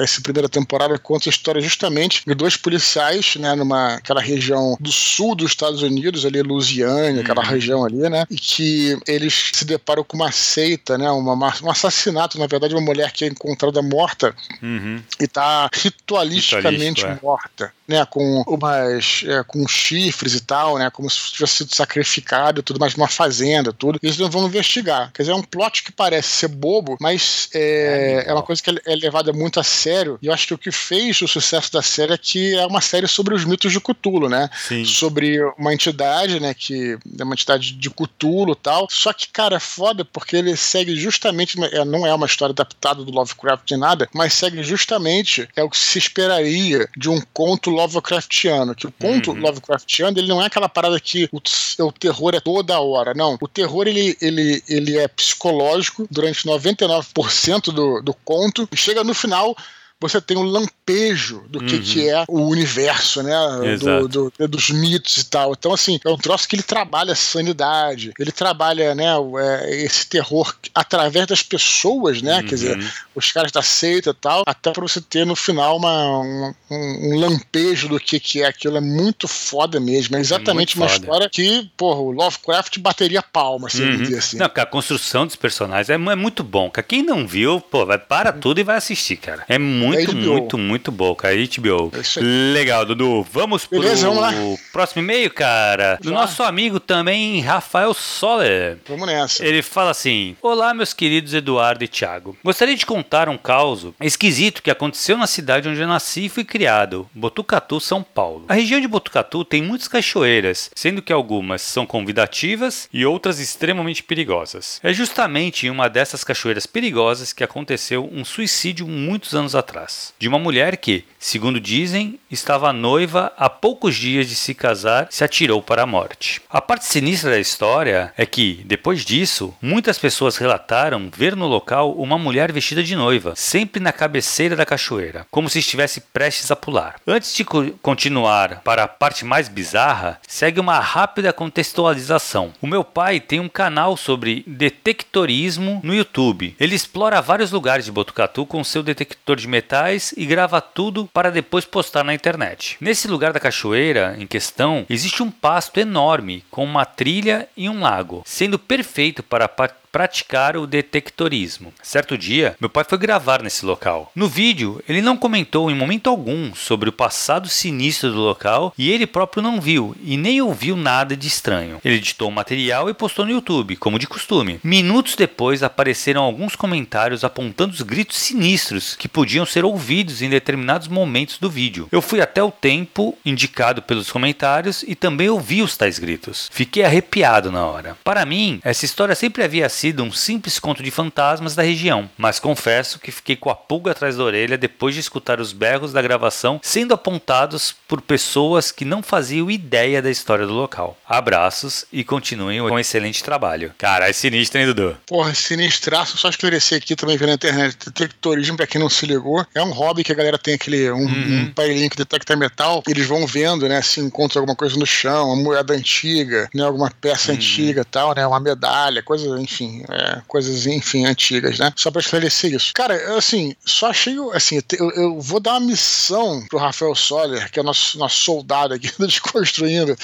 [0.00, 4.76] é, essa primeira temporada conta a história justamente de dois policiais, né, numa aquela região
[4.80, 9.64] do sul dos Estados Unidos, ali, Louisiana, aquela região ali, né, e que eles se
[9.64, 13.82] deparam com uma seita, né, uma- um assassinato, na verdade, uma mulher que é encontrada
[13.82, 14.19] morta
[14.62, 15.02] Uhum.
[15.18, 17.18] e tá ritualisticamente Ritualístico, é.
[17.22, 22.62] morta, né, com umas é, com chifres e tal, né, como se tivesse sido sacrificado
[22.62, 23.98] tudo mais numa fazenda, tudo.
[24.02, 25.10] Eles não vão investigar.
[25.12, 28.62] Quer dizer, é um plot que parece ser bobo, mas é, É é uma coisa
[28.62, 30.18] que é levada muito a sério.
[30.22, 32.80] E eu acho que o que fez o sucesso da série é que é uma
[32.80, 34.48] série sobre os mitos de Cthulhu, né?
[34.68, 34.84] Sim.
[34.84, 38.86] sobre uma entidade, né, que é uma entidade de Cthulhu e tal.
[38.90, 43.04] Só que, cara, é foda porque ele segue justamente, é, não é uma história adaptada
[43.04, 47.70] do Lovecraft de nada, mas segue justamente é o que se esperaria de um conto
[47.70, 49.40] Lovecraftiano, que o conto Uhum.
[49.40, 51.40] Lovecraftiano, ele não é aquela parada que o,
[51.84, 53.36] o terror é toda hora, não.
[53.40, 59.14] O terror, ele, ele, ele é psicológico durante 99% do, do conto, e chega no
[59.14, 59.56] final
[60.00, 61.82] você tem um lampejo do que, uhum.
[61.82, 63.34] que é o universo, né?
[63.78, 65.52] Do, do, dos mitos e tal.
[65.52, 69.06] Então, assim, é um troço que ele trabalha a sanidade, ele trabalha, né,
[69.38, 72.36] é, esse terror através das pessoas, né?
[72.36, 72.46] Uhum.
[72.46, 72.88] Quer dizer, uhum.
[73.14, 77.18] os caras da seita e tal, até pra você ter no final uma, um, um,
[77.18, 78.76] lampejo do que, que é aquilo.
[78.76, 80.16] É muito foda mesmo.
[80.16, 81.00] É exatamente uma foda.
[81.00, 83.96] história que, porra, o Lovecraft bateria palma, assim, uhum.
[83.98, 84.38] dizer assim.
[84.38, 86.70] Não, porque a construção dos personagens é, é muito bom.
[86.86, 89.44] Quem não viu, pô, vai para tudo e vai assistir, cara.
[89.48, 91.34] É muito, é muito, muito bom, cara.
[91.34, 91.92] HBO.
[91.94, 93.26] É Legal, Dudu.
[93.30, 95.98] Vamos Beleza, pro vamos próximo e-mail, cara.
[96.00, 98.78] Do nosso amigo também, Rafael Soller.
[98.88, 99.44] Vamos nessa.
[99.44, 102.36] Ele fala assim: Olá, meus queridos Eduardo e Thiago.
[102.44, 106.44] Gostaria de contar um caso esquisito que aconteceu na cidade onde eu nasci e fui
[106.44, 108.44] criado, Botucatu, São Paulo.
[108.48, 114.02] A região de Botucatu tem muitas cachoeiras, sendo que algumas são convidativas e outras extremamente
[114.02, 114.80] perigosas.
[114.82, 119.79] É justamente em uma dessas cachoeiras perigosas que aconteceu um suicídio muitos anos atrás,
[120.18, 125.24] de uma mulher que, segundo dizem, estava noiva há poucos dias de se casar se
[125.24, 126.40] atirou para a morte.
[126.50, 131.92] A parte sinistra da história é que, depois disso, muitas pessoas relataram ver no local
[131.92, 136.56] uma mulher vestida de noiva, sempre na cabeceira da cachoeira, como se estivesse prestes a
[136.56, 136.96] pular.
[137.06, 142.52] Antes de continuar para a parte mais bizarra, segue uma rápida contextualização.
[142.60, 146.54] O meu pai tem um canal sobre detectorismo no YouTube.
[146.58, 151.30] Ele explora vários lugares de Botucatu com seu detector de metais e grava tudo para
[151.30, 152.76] depois postar na internet.
[152.80, 157.80] Nesse lugar da cachoeira em questão, existe um pasto enorme com uma trilha e um
[157.80, 159.46] lago, sendo perfeito para
[159.90, 161.72] praticar o detectorismo.
[161.82, 164.10] Certo dia, meu pai foi gravar nesse local.
[164.14, 168.90] No vídeo, ele não comentou em momento algum sobre o passado sinistro do local e
[168.90, 171.80] ele próprio não viu e nem ouviu nada de estranho.
[171.84, 174.60] Ele editou o material e postou no YouTube, como de costume.
[174.62, 180.88] Minutos depois apareceram alguns comentários apontando os gritos sinistros que podiam ser ouvidos em determinados
[180.88, 181.88] momentos do vídeo.
[181.90, 186.48] Eu fui até o tempo indicado pelos comentários e também ouvi os tais gritos.
[186.52, 187.96] Fiquei arrepiado na hora.
[188.04, 192.38] Para mim, essa história sempre havia sido um simples conto de fantasmas da região, mas
[192.38, 196.02] confesso que fiquei com a pulga atrás da orelha depois de escutar os berros da
[196.02, 200.96] gravação sendo apontados por pessoas que não faziam ideia da história do local.
[201.06, 203.72] Abraços e continuem com um excelente trabalho.
[203.78, 204.96] Cara, é sinistro, hein, Dudu?
[205.06, 206.18] Porra, sinistraço.
[206.18, 207.76] Só esclarecer aqui também vendo na internet.
[207.86, 210.96] Detectorismo, pra quem não se ligou, é um hobby que a galera tem aquele um,
[210.96, 211.40] uhum.
[211.40, 212.82] um pailinho que detecta metal.
[212.86, 216.90] Eles vão vendo, né, se encontra alguma coisa no chão, uma moeda antiga, né, alguma
[216.90, 217.36] peça uhum.
[217.36, 221.72] antiga tal, né, uma medalha, coisa, enfim, é, coisas, enfim, antigas, né?
[221.76, 222.72] Só pra esclarecer isso.
[222.74, 227.58] Cara, assim, só achei, assim, eu, eu vou dar uma missão pro Rafael Soller, que
[227.58, 229.96] é o nosso, nosso soldado aqui do Desconstruindo.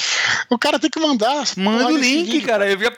[0.51, 1.45] O cara tem que mandar.
[1.57, 2.71] Manda o link, cara.
[2.71, 2.91] Eu já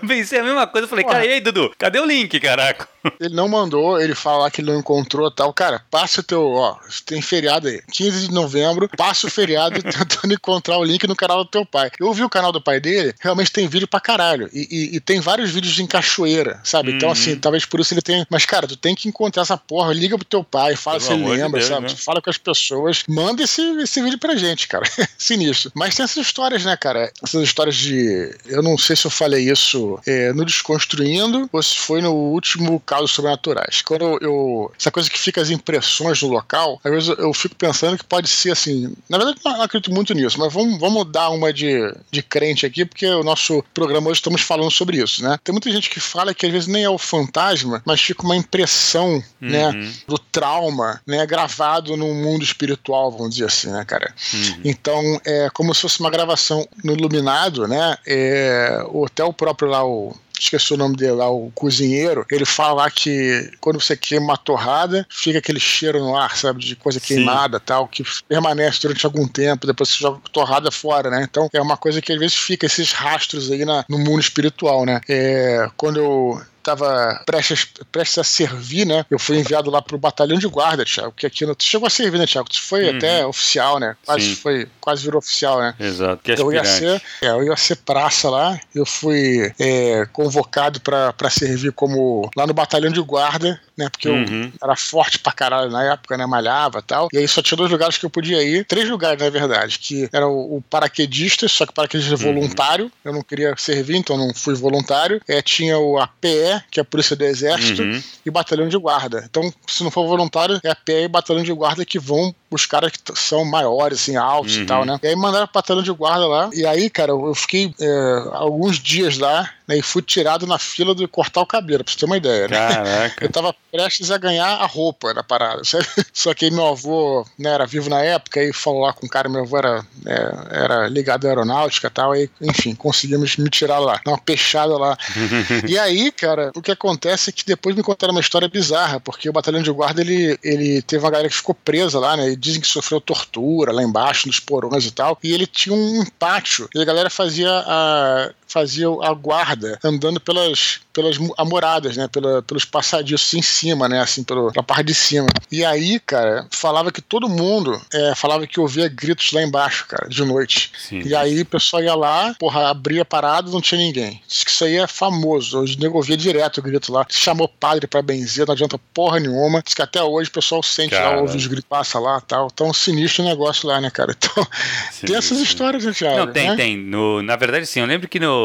[0.00, 0.84] pensei a mesma coisa.
[0.84, 1.16] Eu falei, Porra.
[1.16, 1.72] cara, e aí, Dudu?
[1.78, 2.88] Cadê o link, caraca?
[3.20, 5.52] Ele não mandou, ele fala que ele não encontrou tal.
[5.52, 10.34] Cara, passa o teu, ó, tem feriado aí, 15 de novembro, passa o feriado tentando
[10.34, 11.90] encontrar o link no canal do teu pai.
[11.98, 14.48] Eu vi o canal do pai dele, realmente tem vídeo pra caralho.
[14.52, 16.90] E, e, e tem vários vídeos em cachoeira, sabe?
[16.90, 16.96] Uhum.
[16.96, 17.40] Então, assim, uhum.
[17.40, 18.26] talvez por isso ele tenha.
[18.28, 21.26] Mas, cara, tu tem que encontrar essa porra, liga pro teu pai, fala se ele
[21.26, 21.82] lembra, de Deus, sabe?
[21.82, 21.88] Né?
[21.88, 24.84] Tu fala com as pessoas, manda esse, esse vídeo pra gente, cara.
[25.16, 25.70] Sinistro.
[25.74, 27.10] Mas tem essas histórias, né, cara?
[27.22, 28.34] Essas histórias de.
[28.46, 32.80] Eu não sei se eu falei isso é, no Desconstruindo ou se foi no último
[32.80, 33.82] casos sobrenaturais.
[33.82, 34.72] Quando eu.
[34.78, 38.28] Essa coisa que fica as impressões do local, às vezes eu fico pensando que pode
[38.28, 38.94] ser assim.
[39.08, 42.84] Na verdade, não acredito muito nisso, mas vamos, vamos dar uma de, de crente aqui,
[42.84, 45.38] porque o nosso programa hoje estamos falando sobre isso, né?
[45.42, 48.36] Tem muita gente que fala que às vezes nem é o fantasma, mas fica uma
[48.36, 49.72] impressão, né, uhum.
[49.72, 54.12] né, do trauma, né, gravado no mundo espiritual, vamos dizer assim, né, cara?
[54.32, 54.60] Uhum.
[54.64, 57.96] Então, é como se fosse uma gravação no iluminado, né?
[58.06, 62.84] É, até o próprio lá, o esqueci o nome dele lá, o cozinheiro, ele fala
[62.84, 67.00] lá que quando você queima uma torrada, fica aquele cheiro no ar, sabe, de coisa
[67.00, 71.26] queimada tal, que permanece durante algum tempo, depois você joga a torrada fora, né?
[71.28, 74.84] Então é uma coisa que às vezes fica esses rastros aí na, no mundo espiritual,
[74.84, 75.00] né?
[75.08, 79.04] É, quando eu estava prestes, prestes a servir, né?
[79.10, 81.54] Eu fui enviado lá pro batalhão de guarda, Thiago, que aqui não.
[81.54, 82.48] Tu chegou a servir, né, Thiago?
[82.48, 82.96] Tu foi uhum.
[82.96, 83.96] até oficial, né?
[84.04, 85.74] Quase foi, quase virou oficial, né?
[85.78, 90.06] Exato, que então, eu ia ser, é, eu ia ser praça lá, eu fui é,
[90.12, 93.88] convocado para servir como lá no batalhão de guarda, né?
[93.88, 94.44] Porque uhum.
[94.44, 96.26] eu era forte pra caralho na época, né?
[96.26, 97.08] Malhava e tal.
[97.12, 100.08] E aí só tinha dois lugares que eu podia ir, três lugares, na verdade, que
[100.12, 102.34] era o, o paraquedista, só que paraquedista uhum.
[102.34, 105.20] voluntário, eu não queria servir, então não fui voluntário.
[105.28, 108.02] É, tinha o APE, que é a Polícia do Exército, uhum.
[108.26, 109.24] e Batalhão de Guarda.
[109.24, 112.66] Então, se não for voluntário, é a PE e Batalhão de Guarda que vão os
[112.66, 114.62] caras que são maiores, assim, altos uhum.
[114.62, 114.98] e tal, né?
[115.02, 116.50] E aí mandaram o batalhão de guarda lá.
[116.52, 119.78] E aí, cara, eu fiquei é, alguns dias lá, né?
[119.78, 122.56] E fui tirado na fila de cortar o cabelo, pra você ter uma ideia, né?
[122.56, 123.24] Caraca.
[123.24, 125.62] Eu tava prestes a ganhar a roupa da parada.
[126.12, 129.28] Só que meu avô né, era vivo na época e falou lá com o cara,
[129.28, 133.78] meu avô era, é, era ligado à aeronáutica e tal, e enfim, conseguimos me tirar
[133.78, 134.96] lá, dar uma peixada lá.
[135.68, 139.28] e aí, cara, o que acontece é que depois me contaram uma história bizarra, porque
[139.28, 142.30] o batalhão de guarda ele, ele teve uma galera que ficou presa lá, né?
[142.30, 145.18] E dizem que sofreu tortura lá embaixo, nos porões e tal.
[145.22, 150.80] E ele tinha um pátio e a galera fazia a, fazia a guarda andando pelas,
[150.92, 152.08] pelas amoradas, né?
[152.08, 154.00] Pela, pelos passadiços em cima, né?
[154.00, 155.28] Assim, pelo, pela parte de cima.
[155.50, 160.08] E aí, cara, falava que todo mundo é, falava que ouvia gritos lá embaixo, cara,
[160.08, 160.72] de noite.
[160.78, 161.02] Sim.
[161.04, 164.20] E aí o pessoal ia lá, porra, abria parado não tinha ninguém.
[164.26, 165.60] Diz que isso aí é famoso.
[165.60, 167.06] Hoje nego ouvia direto o grito lá.
[167.08, 169.62] Chamou padre pra benzer, não adianta porra nenhuma.
[169.62, 171.16] Diz que até hoje o pessoal sente cara.
[171.16, 172.50] lá, ouve os gritos, passa lá tal.
[172.50, 174.14] Tão sinistro o negócio lá, né, cara?
[174.16, 174.46] Então,
[175.06, 176.18] tem essas histórias, né, Thiago?
[176.18, 176.56] Não, tem, né?
[176.56, 176.76] tem.
[176.76, 178.37] No, na verdade, sim, eu lembro que no,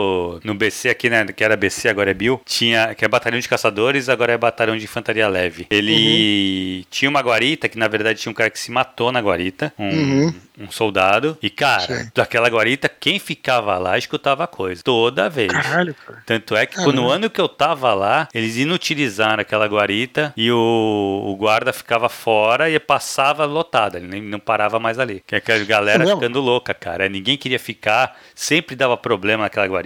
[0.43, 3.47] no BC aqui, né, que era BC, agora é Bill, tinha, que é batalhão de
[3.47, 5.67] caçadores, agora é batalhão de infantaria leve.
[5.69, 6.85] Ele uhum.
[6.89, 9.89] tinha uma guarita, que na verdade tinha um cara que se matou na guarita, um,
[9.89, 10.33] uhum.
[10.61, 12.11] um soldado, e cara, Sim.
[12.15, 15.51] daquela guarita, quem ficava lá escutava coisa, toda vez.
[15.51, 16.23] Caralho, cara.
[16.25, 20.49] Tanto é que quando no ano que eu tava lá, eles inutilizaram aquela guarita e
[20.51, 25.21] o, o guarda ficava fora e passava lotada, ele nem, não parava mais ali.
[25.27, 27.09] Que aquela galera é ficando louca, cara.
[27.09, 29.82] Ninguém queria ficar, sempre dava problema naquela guarita.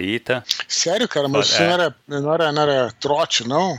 [0.66, 1.28] Sério, cara?
[1.28, 1.66] Mas é.
[1.66, 3.76] não, era, não, era, não era trote, não?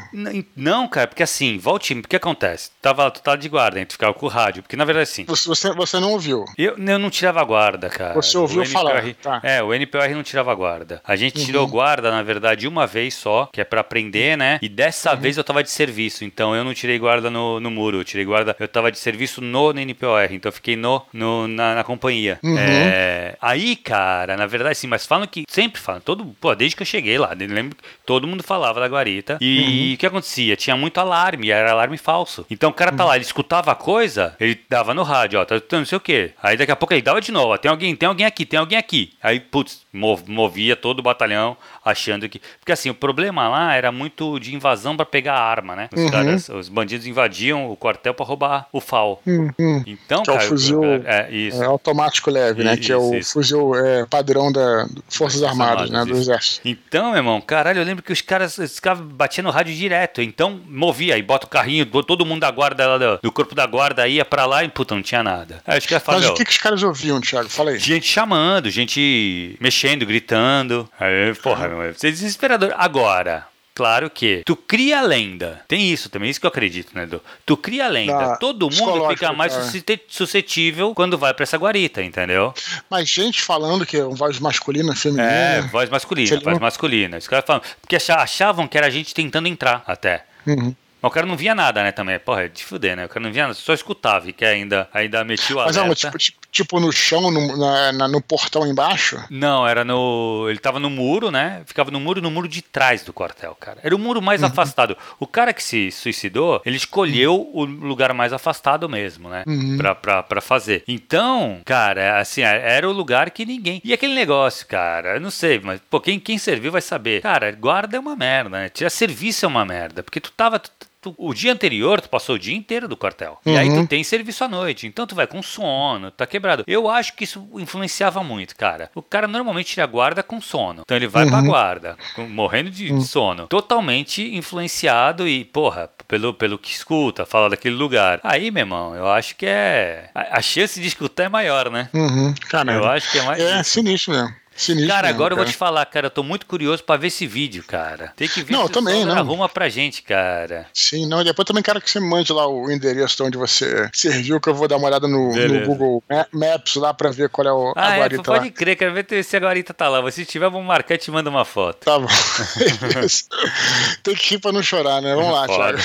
[0.56, 2.72] Não, cara, porque assim, volte, o que acontece?
[2.82, 5.26] Tava, tu tava de guarda, a gente ficava com o rádio, porque na verdade assim.
[5.26, 6.46] Você, você não ouviu?
[6.58, 8.14] Eu, eu não tirava guarda, cara.
[8.14, 9.04] Você ouviu falar?
[9.22, 9.40] Tá.
[9.44, 11.02] É, o NPR não tirava guarda.
[11.06, 11.46] A gente uhum.
[11.46, 14.60] tirou guarda, na verdade, uma vez só, que é para aprender, né?
[14.62, 15.20] E dessa uhum.
[15.20, 18.26] vez eu tava de serviço, então eu não tirei guarda no, no muro, eu tirei
[18.26, 21.84] guarda, eu tava de serviço no, no NPR, então eu fiquei no, no na, na
[21.84, 22.40] companhia.
[22.44, 22.58] Uhum.
[22.58, 26.82] É, aí, cara, na verdade, sim, mas falam que, sempre falam, todo, pô, desde que
[26.82, 29.38] eu cheguei lá, lembro todo mundo falava da guarita.
[29.40, 29.94] E uhum.
[29.94, 30.56] o que acontecia?
[30.56, 32.46] Tinha muito alarme, era alarme falso.
[32.50, 35.62] Então o cara tá lá, ele escutava a coisa, ele dava no rádio, ó, tá
[35.72, 36.32] não sei o quê.
[36.42, 38.60] Aí daqui a pouco ele dava de novo, ó, tem alguém, tem alguém aqui, tem
[38.60, 39.14] alguém aqui.
[39.22, 42.42] Aí, putz, movia todo o batalhão achando que.
[42.60, 45.90] Porque assim, o problema lá era muito de invasão para pegar a arma, né?
[45.94, 46.12] Os, uhum.
[46.12, 49.22] caras, os bandidos invadiam o quartel para roubar o FAL.
[49.26, 49.84] Uhum.
[49.86, 50.44] Então, que cara.
[50.44, 51.62] É o fuzil é, isso.
[51.62, 52.78] É, automático leve, né?
[52.78, 53.34] que é o isso.
[53.34, 56.06] fuzil é, padrão da Forças Armadas, né?
[56.06, 56.68] Do Exército.
[56.68, 60.22] Então, meu irmão, caralho, eu lembro que os caras, os caras batiam no rádio direto.
[60.22, 63.66] Então, movia, aí bota o carrinho, todo mundo da guarda lá do, do corpo da
[63.66, 65.62] guarda ia pra lá e, puta, não tinha nada.
[65.66, 67.50] Aí os caras Mas o que, que os caras ouviam, Thiago?
[67.50, 67.80] Fala aí.
[67.80, 70.90] Gente chamando, gente mexendo, gritando.
[71.00, 72.74] Aí, porra, meu, você é desesperador.
[72.78, 73.48] Agora,
[73.80, 75.62] Claro que tu cria lenda.
[75.66, 77.22] Tem isso também, isso que eu acredito, né, Edu?
[77.46, 78.36] Tu cria lenda.
[78.36, 80.02] Todo mundo fica mais cara.
[80.10, 82.54] suscetível quando vai pra essa guarita, entendeu?
[82.90, 85.32] Mas gente falando que é voz masculina, feminina.
[85.32, 87.18] É, voz masculina, voz masculina.
[87.20, 87.62] Os caras falam.
[87.80, 90.26] Porque achavam que era a gente tentando entrar até.
[90.46, 90.76] Uhum.
[91.02, 92.20] Mas o cara não via nada, né, também.
[92.20, 93.06] Porra, é de fuder, né?
[93.06, 95.80] O cara não via nada, só escutava e que ainda, ainda metia o alerta.
[95.80, 96.39] Mas, não, tipo, tipo
[96.74, 99.24] no chão, no, na, no portão embaixo?
[99.30, 100.48] Não, era no...
[100.50, 101.62] Ele tava no muro, né?
[101.66, 103.80] Ficava no muro, no muro de trás do quartel, cara.
[103.84, 104.48] Era o muro mais uhum.
[104.48, 104.98] afastado.
[105.20, 107.62] O cara que se suicidou, ele escolheu uhum.
[107.62, 109.44] o lugar mais afastado mesmo, né?
[109.48, 109.78] Uhum.
[109.78, 110.84] Pra, pra, pra fazer.
[110.88, 113.82] Então, cara, assim, era o lugar que ninguém...
[113.84, 117.22] E aquele negócio, cara, eu não sei, mas, pô, quem, quem serviu vai saber.
[117.22, 118.70] Cara, guarda é uma merda, né?
[118.70, 120.60] Tirar serviço é uma merda, porque tu tava...
[120.60, 123.40] Tu, Tu, o dia anterior, tu passou o dia inteiro do quartel.
[123.46, 123.54] Uhum.
[123.54, 123.86] E aí tu uhum.
[123.86, 124.86] tem serviço à noite.
[124.86, 126.64] Então tu vai com sono, tá quebrado.
[126.68, 128.92] Eu acho que isso influenciava muito, cara.
[128.94, 130.82] O cara normalmente tira guarda com sono.
[130.82, 131.30] Então ele vai uhum.
[131.30, 133.00] pra guarda, com, morrendo de, uhum.
[133.00, 133.48] de, sono.
[133.48, 138.20] Totalmente influenciado e, porra, pelo, pelo que escuta, fala daquele lugar.
[138.22, 140.10] Aí, meu irmão, eu acho que é.
[140.14, 141.90] A, a chance de escutar é maior, né?
[141.94, 142.34] Uhum.
[142.74, 143.42] Eu acho que é mais.
[143.42, 144.34] É sinistro mesmo.
[144.60, 145.34] Sinistro cara, agora cara.
[145.34, 148.12] eu vou te falar, cara, eu tô muito curioso pra ver esse vídeo, cara.
[148.18, 149.16] Tem que ver não, se também, não.
[149.16, 150.68] arruma pra gente, cara.
[150.74, 153.90] Sim, não, e depois também quero que você mande lá o endereço de onde você
[153.94, 157.48] serviu, que eu vou dar uma olhada no, no Google Maps lá pra ver qual
[157.48, 158.52] é o, ah, a é, guarita pode lá.
[158.52, 160.12] crer, quero ver se a guarita tá lá.
[160.12, 161.86] Se tiver, vamos marcar e te manda uma foto.
[161.86, 162.08] Tá bom.
[164.04, 165.16] Tem que ir pra não chorar, né?
[165.16, 165.80] Vamos lá, Thiago.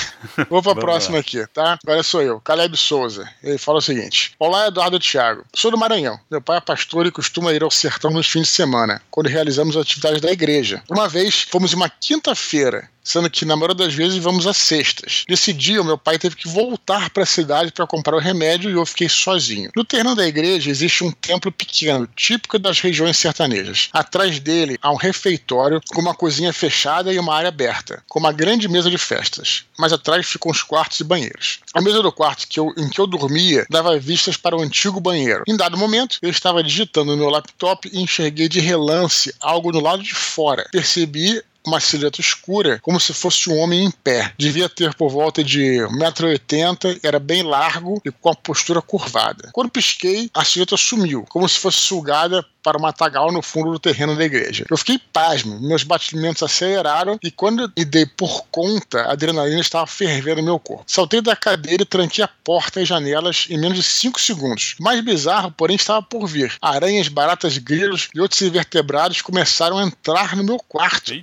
[0.49, 1.21] Vou pra próxima lá.
[1.21, 1.79] aqui, tá?
[1.81, 3.25] Agora sou eu, Caleb Souza.
[3.41, 5.45] Ele fala o seguinte: Olá, Eduardo Thiago.
[5.53, 6.19] Sou do Maranhão.
[6.29, 8.64] Meu pai é pastor e costuma ir ao sertão nos fins de semana,
[9.11, 10.83] quando realizamos atividades da igreja.
[10.89, 15.23] Uma vez, fomos em uma quinta-feira sendo que na maioria das vezes vamos às sextas.
[15.29, 18.73] Nesse dia, meu pai teve que voltar para a cidade para comprar o remédio e
[18.73, 19.71] eu fiquei sozinho.
[19.75, 23.89] No terreno da igreja existe um templo pequeno, típico das regiões sertanejas.
[23.93, 28.31] Atrás dele há um refeitório com uma cozinha fechada e uma área aberta, com uma
[28.31, 29.65] grande mesa de festas.
[29.77, 31.59] Mas atrás ficam os quartos e banheiros.
[31.73, 34.99] A mesa do quarto que eu, em que eu dormia dava vistas para o antigo
[34.99, 35.43] banheiro.
[35.47, 39.79] Em dado momento, eu estava digitando no meu laptop e enxerguei de relance algo no
[39.79, 40.67] lado de fora.
[40.71, 44.33] Percebi uma silhueta escura, como se fosse um homem em pé.
[44.37, 49.49] Devia ter por volta de 1,80m, era bem largo e com a postura curvada.
[49.53, 53.77] Quando pisquei, a silhueta sumiu, como se fosse sugada para o matagal no fundo do
[53.77, 54.65] terreno da igreja.
[54.67, 59.85] Eu fiquei pasmo, meus batimentos aceleraram e quando me dei por conta, a adrenalina estava
[59.85, 60.83] fervendo no meu corpo.
[60.87, 64.75] Saltei da cadeira e tranquei a porta e janelas em menos de 5 segundos.
[64.79, 66.55] Mais bizarro, porém, estava por vir.
[66.59, 71.13] Aranhas, baratas, grilos e outros invertebrados começaram a entrar no meu quarto.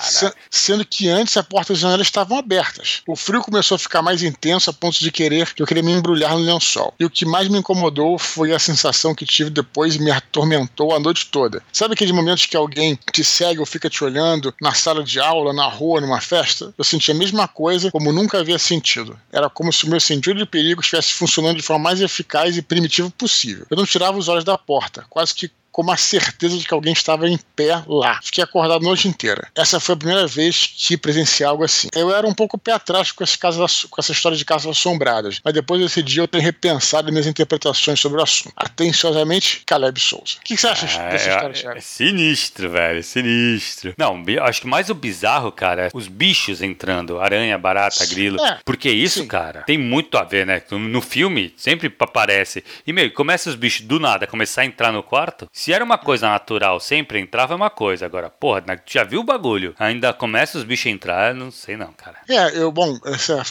[0.00, 3.00] Se, sendo que antes a porta e as janelas estavam abertas.
[3.08, 5.92] O frio começou a ficar mais intenso a ponto de querer que eu queria me
[5.92, 6.92] embrulhar no lençol.
[7.00, 10.89] E o que mais me incomodou foi a sensação que tive depois e me atormentou
[10.94, 11.62] a noite toda.
[11.72, 15.52] Sabe aqueles momentos que alguém te segue ou fica te olhando na sala de aula,
[15.52, 16.74] na rua, numa festa?
[16.76, 19.18] Eu senti a mesma coisa como nunca havia sentido.
[19.32, 22.62] Era como se o meu sentido de perigo estivesse funcionando de forma mais eficaz e
[22.62, 23.66] primitiva possível.
[23.70, 25.50] Eu não tirava os olhos da porta, quase que
[25.80, 28.20] com uma certeza de que alguém estava em pé lá.
[28.22, 29.48] Fiquei acordado a noite inteira.
[29.56, 31.88] Essa foi a primeira vez que presenciei algo assim.
[31.94, 35.40] Eu era um pouco pé atrás com, esse caso, com essa história de casas assombradas,
[35.42, 38.52] mas depois desse dia eu tenho repensado minhas interpretações sobre o assunto.
[38.54, 40.36] Atenciosamente, Caleb Souza.
[40.38, 41.78] O que, você acha é, dessa história, Thiago?
[41.78, 43.94] É sinistro, velho, sinistro.
[43.96, 48.38] Não, acho que mais o bizarro, cara, é os bichos entrando, aranha, barata, grilo.
[48.44, 49.26] É, porque isso, sim.
[49.26, 50.60] cara, tem muito a ver, né?
[50.70, 52.62] No filme sempre aparece.
[52.86, 55.48] E, meu, começa os bichos do nada começar a entrar no quarto.
[55.50, 58.06] Se era uma coisa natural, sempre entrava é uma coisa.
[58.06, 59.74] Agora, porra, já viu o bagulho?
[59.78, 62.16] Ainda começa os bichos a entrar, não sei não, cara.
[62.28, 62.98] É, eu, bom,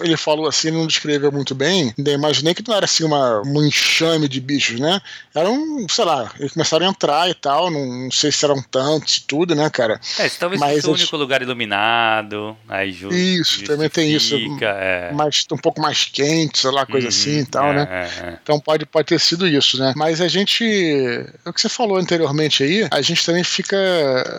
[0.02, 4.28] ele falou assim, não descreveu muito bem, imaginei que não era assim uma, um enxame
[4.28, 5.02] de bichos, né?
[5.34, 8.62] Era um, sei lá, eles começaram a entrar e tal, não, não sei se eram
[8.62, 10.00] tantos e tudo, né, cara?
[10.18, 14.36] É, se talvez fosse o único lugar iluminado, aí ju Isso, também tem isso.
[14.62, 15.12] É.
[15.14, 17.88] Mas um pouco mais quente, sei lá, coisa uhum, assim e tal, é, né?
[17.90, 18.40] É, é.
[18.42, 19.94] Então pode, pode ter sido isso, né?
[19.96, 23.78] Mas a gente, é o que você falou anteriormente aí, a gente também fica.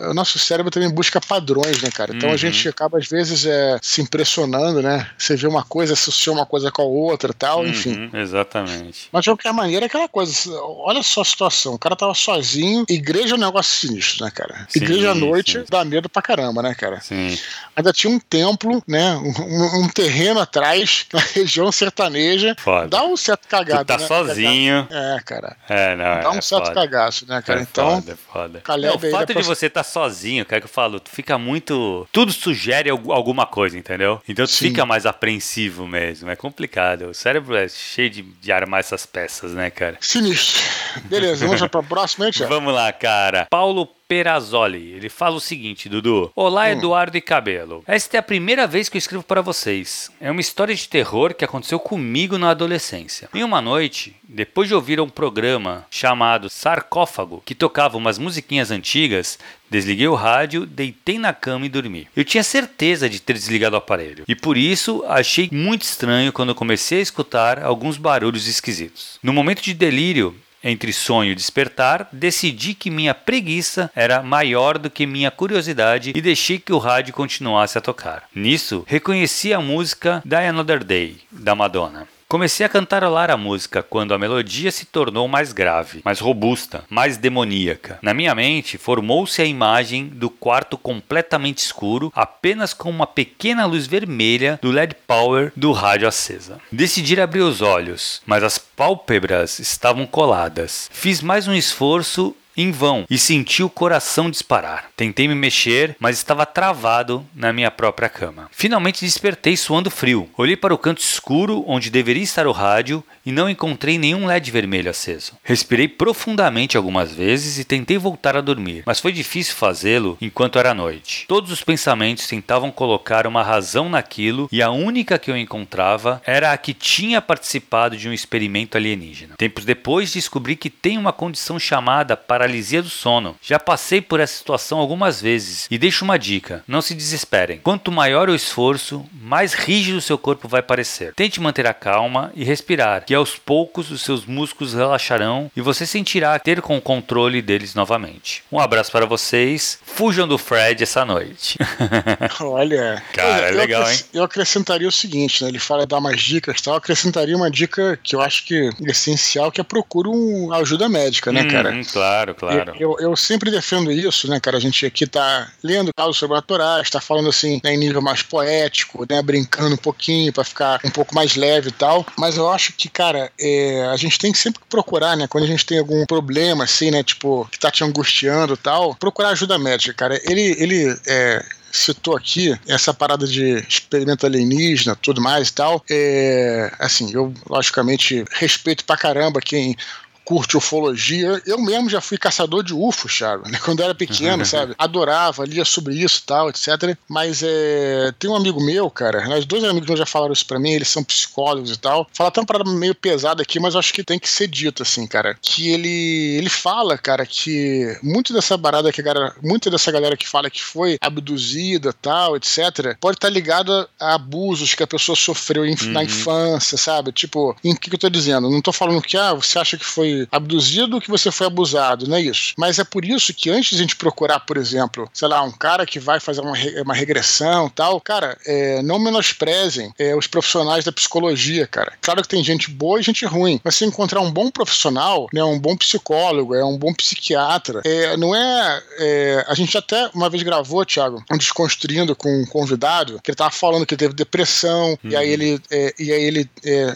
[0.09, 2.15] O nosso cérebro também busca padrões, né, cara?
[2.15, 2.35] Então uhum.
[2.35, 5.07] a gente acaba, às vezes, é, se impressionando, né?
[5.17, 8.09] Você vê uma coisa, associa uma coisa com a outra tal, uhum, enfim.
[8.13, 9.09] Exatamente.
[9.11, 10.33] Mas de qualquer maneira, é aquela coisa.
[10.61, 11.73] Olha só a situação.
[11.73, 12.85] O cara tava sozinho.
[12.89, 14.65] Igreja é um negócio sinistro, né, cara?
[14.69, 15.65] Sim, igreja à noite sim.
[15.69, 16.99] dá medo pra caramba, né, cara?
[16.99, 17.37] Sim.
[17.75, 19.15] Ainda tinha um templo, né?
[19.15, 22.55] Um, um terreno atrás, na região sertaneja.
[22.57, 22.87] Foda.
[22.87, 23.85] Dá um certo cagado.
[23.85, 24.07] Tu tá né?
[24.07, 24.87] sozinho.
[24.89, 25.55] É, cara.
[25.69, 26.21] É, não.
[26.21, 26.75] Dá um é certo foda.
[26.75, 27.50] cagaço, né, cara?
[27.59, 28.01] É então.
[28.01, 28.63] Foda, é foda.
[28.77, 32.07] Não, o fato de você estar tá sozinho, cara, que eu falo, tu fica muito.
[32.11, 34.21] Tudo sugere alguma coisa, entendeu?
[34.27, 34.69] Então tu Sim.
[34.69, 36.29] fica mais apreensivo mesmo.
[36.29, 37.09] É complicado.
[37.09, 39.97] O cérebro é cheio de, de armar essas peças, né, cara?
[39.99, 40.61] Sinistro.
[41.05, 43.47] Beleza, vamos para a próxima, hein, Vamos lá, cara.
[43.49, 44.91] Paulo Perazoli.
[44.91, 46.33] Ele fala o seguinte, Dudu.
[46.35, 46.71] Olá, hum.
[46.71, 47.81] Eduardo e Cabelo.
[47.87, 50.11] Esta é a primeira vez que eu escrevo para vocês.
[50.19, 53.29] É uma história de terror que aconteceu comigo na adolescência.
[53.33, 59.39] Em uma noite, depois de ouvir um programa chamado Sarcófago, que tocava umas musiquinhas antigas,
[59.69, 62.05] Desliguei o rádio, deitei na cama e dormi.
[62.13, 66.53] Eu tinha certeza de ter desligado o aparelho e por isso achei muito estranho quando
[66.53, 69.17] comecei a escutar alguns barulhos esquisitos.
[69.23, 74.89] No momento de delírio, entre sonho e despertar, decidi que minha preguiça era maior do
[74.89, 78.23] que minha curiosidade e deixei que o rádio continuasse a tocar.
[78.33, 82.07] Nisso, reconheci a música Die Another Day, da Madonna.
[82.31, 87.17] Comecei a cantarolar a música quando a melodia se tornou mais grave, mais robusta, mais
[87.17, 87.99] demoníaca.
[88.01, 93.85] Na minha mente, formou-se a imagem do quarto completamente escuro, apenas com uma pequena luz
[93.85, 96.57] vermelha do LED power do rádio acesa.
[96.71, 100.89] Decidi abrir os olhos, mas as pálpebras estavam coladas.
[100.89, 104.89] Fiz mais um esforço em vão e senti o coração disparar.
[104.95, 108.49] Tentei me mexer, mas estava travado na minha própria cama.
[108.51, 110.29] Finalmente despertei suando frio.
[110.37, 114.51] Olhei para o canto escuro onde deveria estar o rádio e não encontrei nenhum LED
[114.51, 115.33] vermelho aceso.
[115.43, 120.73] Respirei profundamente algumas vezes e tentei voltar a dormir, mas foi difícil fazê-lo enquanto era
[120.73, 121.25] noite.
[121.27, 126.51] Todos os pensamentos tentavam colocar uma razão naquilo e a única que eu encontrava era
[126.51, 129.35] a que tinha participado de um experimento alienígena.
[129.37, 133.35] Tempos depois descobri que tem uma condição chamada paralisia do sono.
[133.41, 137.59] Já passei por essa situação algumas vezes e deixo uma dica: não se desesperem.
[137.59, 141.13] Quanto maior o esforço, mais rígido seu corpo vai parecer.
[141.13, 145.85] Tente manter a calma e respirar que aos poucos os seus músculos relaxarão e você
[145.85, 148.41] sentirá ter com o controle deles novamente.
[148.49, 149.79] Um abraço para vocês.
[149.83, 151.59] Fujam do Fred essa noite.
[152.39, 153.99] Olha, cara, é legal, hein?
[154.13, 155.49] Eu acrescentaria o seguinte, né?
[155.49, 156.75] Ele fala dar umas dicas, tal.
[156.75, 160.87] Eu acrescentaria uma dica que eu acho que é essencial, que é procura uma ajuda
[160.87, 161.81] médica, né, hum, cara?
[161.91, 162.73] Claro, claro.
[162.79, 164.55] Eu, eu, eu, sempre defendo isso, né, cara?
[164.55, 169.05] A gente aqui tá lendo casos sobrenaturais, tá falando assim, né, em nível mais poético,
[169.09, 172.05] né, brincando um pouquinho para ficar um pouco mais leve e tal.
[172.17, 173.00] Mas eu acho que, cara,
[173.39, 175.27] é, a gente tem que sempre procurar, né?
[175.27, 177.03] Quando a gente tem algum problema, assim, né?
[177.03, 180.21] Tipo, que tá te angustiando e tal, procurar ajuda médica, cara.
[180.23, 186.71] Ele, ele é, citou aqui, essa parada de experimento alienígena, tudo mais e tal, é,
[186.79, 189.75] assim, eu logicamente respeito pra caramba quem
[190.23, 191.41] curte ufologia.
[191.45, 193.59] Eu mesmo já fui caçador de UFOs, Thiago, né?
[193.63, 194.73] quando eu era pequeno, sabe?
[194.77, 196.95] Adorava, lia sobre isso e tal, etc.
[197.07, 200.59] Mas é, tem um amigo meu, cara, nós dois amigos meus já falaram isso pra
[200.59, 202.07] mim, eles são psicólogos e tal.
[202.13, 205.05] Fala até uma parada meio pesada aqui, mas acho que tem que ser dito, assim,
[205.07, 205.37] cara.
[205.41, 210.17] Que ele, ele fala, cara, que muito dessa parada que a galera, muita dessa galera
[210.17, 215.15] que fala que foi abduzida tal, etc., pode estar ligada a abusos que a pessoa
[215.15, 215.91] sofreu uhum.
[215.91, 217.11] na infância, sabe?
[217.11, 218.49] Tipo, em que, que eu tô dizendo?
[218.49, 222.17] Não tô falando que, ah, você acha que foi abduzido que você foi abusado, não
[222.17, 222.53] é isso.
[222.57, 225.51] Mas é por isso que antes de a gente procurar, por exemplo, sei lá, um
[225.51, 226.53] cara que vai fazer uma,
[226.83, 231.93] uma regressão tal, cara, é, não menosprezem é, os profissionais da psicologia, cara.
[232.01, 235.43] Claro que tem gente boa e gente ruim, mas se encontrar um bom profissional, né,
[235.43, 240.29] um bom psicólogo, é um bom psiquiatra, é, não é, é, A gente até uma
[240.29, 244.97] vez gravou, Thiago, um Desconstruindo com um convidado, que ele tava falando que teve depressão,
[245.03, 245.11] uhum.
[245.11, 246.87] e aí ele, é, e aí ele é,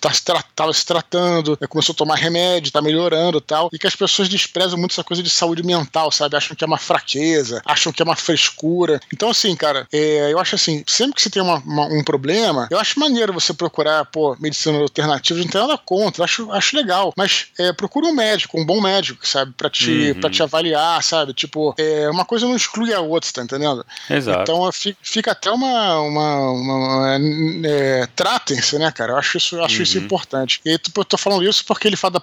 [0.00, 0.12] tá,
[0.54, 3.68] tava se tratando, começou a tomar remédio remédio, tá melhorando tal.
[3.72, 6.36] E que as pessoas desprezam muito essa coisa de saúde mental, sabe?
[6.36, 9.00] Acham que é uma fraqueza, acham que é uma frescura.
[9.12, 12.68] Então, assim, cara, é, eu acho assim, sempre que você tem uma, uma, um problema,
[12.70, 17.12] eu acho maneiro você procurar, pô, medicina alternativa, não tem nada contra, acho, acho legal.
[17.16, 19.52] Mas é, procura um médico, um bom médico, sabe?
[19.56, 20.20] Pra te, uhum.
[20.20, 21.32] Pra te avaliar, sabe?
[21.32, 23.84] Tipo, é, uma coisa não exclui a outra, tá entendendo?
[24.08, 24.42] Exato.
[24.42, 24.70] Então
[25.02, 26.00] fica até uma.
[26.00, 27.18] uma, uma
[27.64, 29.12] é, Tratem-se, né, cara?
[29.12, 29.82] Eu acho isso, eu acho uhum.
[29.82, 30.60] isso importante.
[30.64, 32.20] E aí, eu tô falando isso porque ele fala da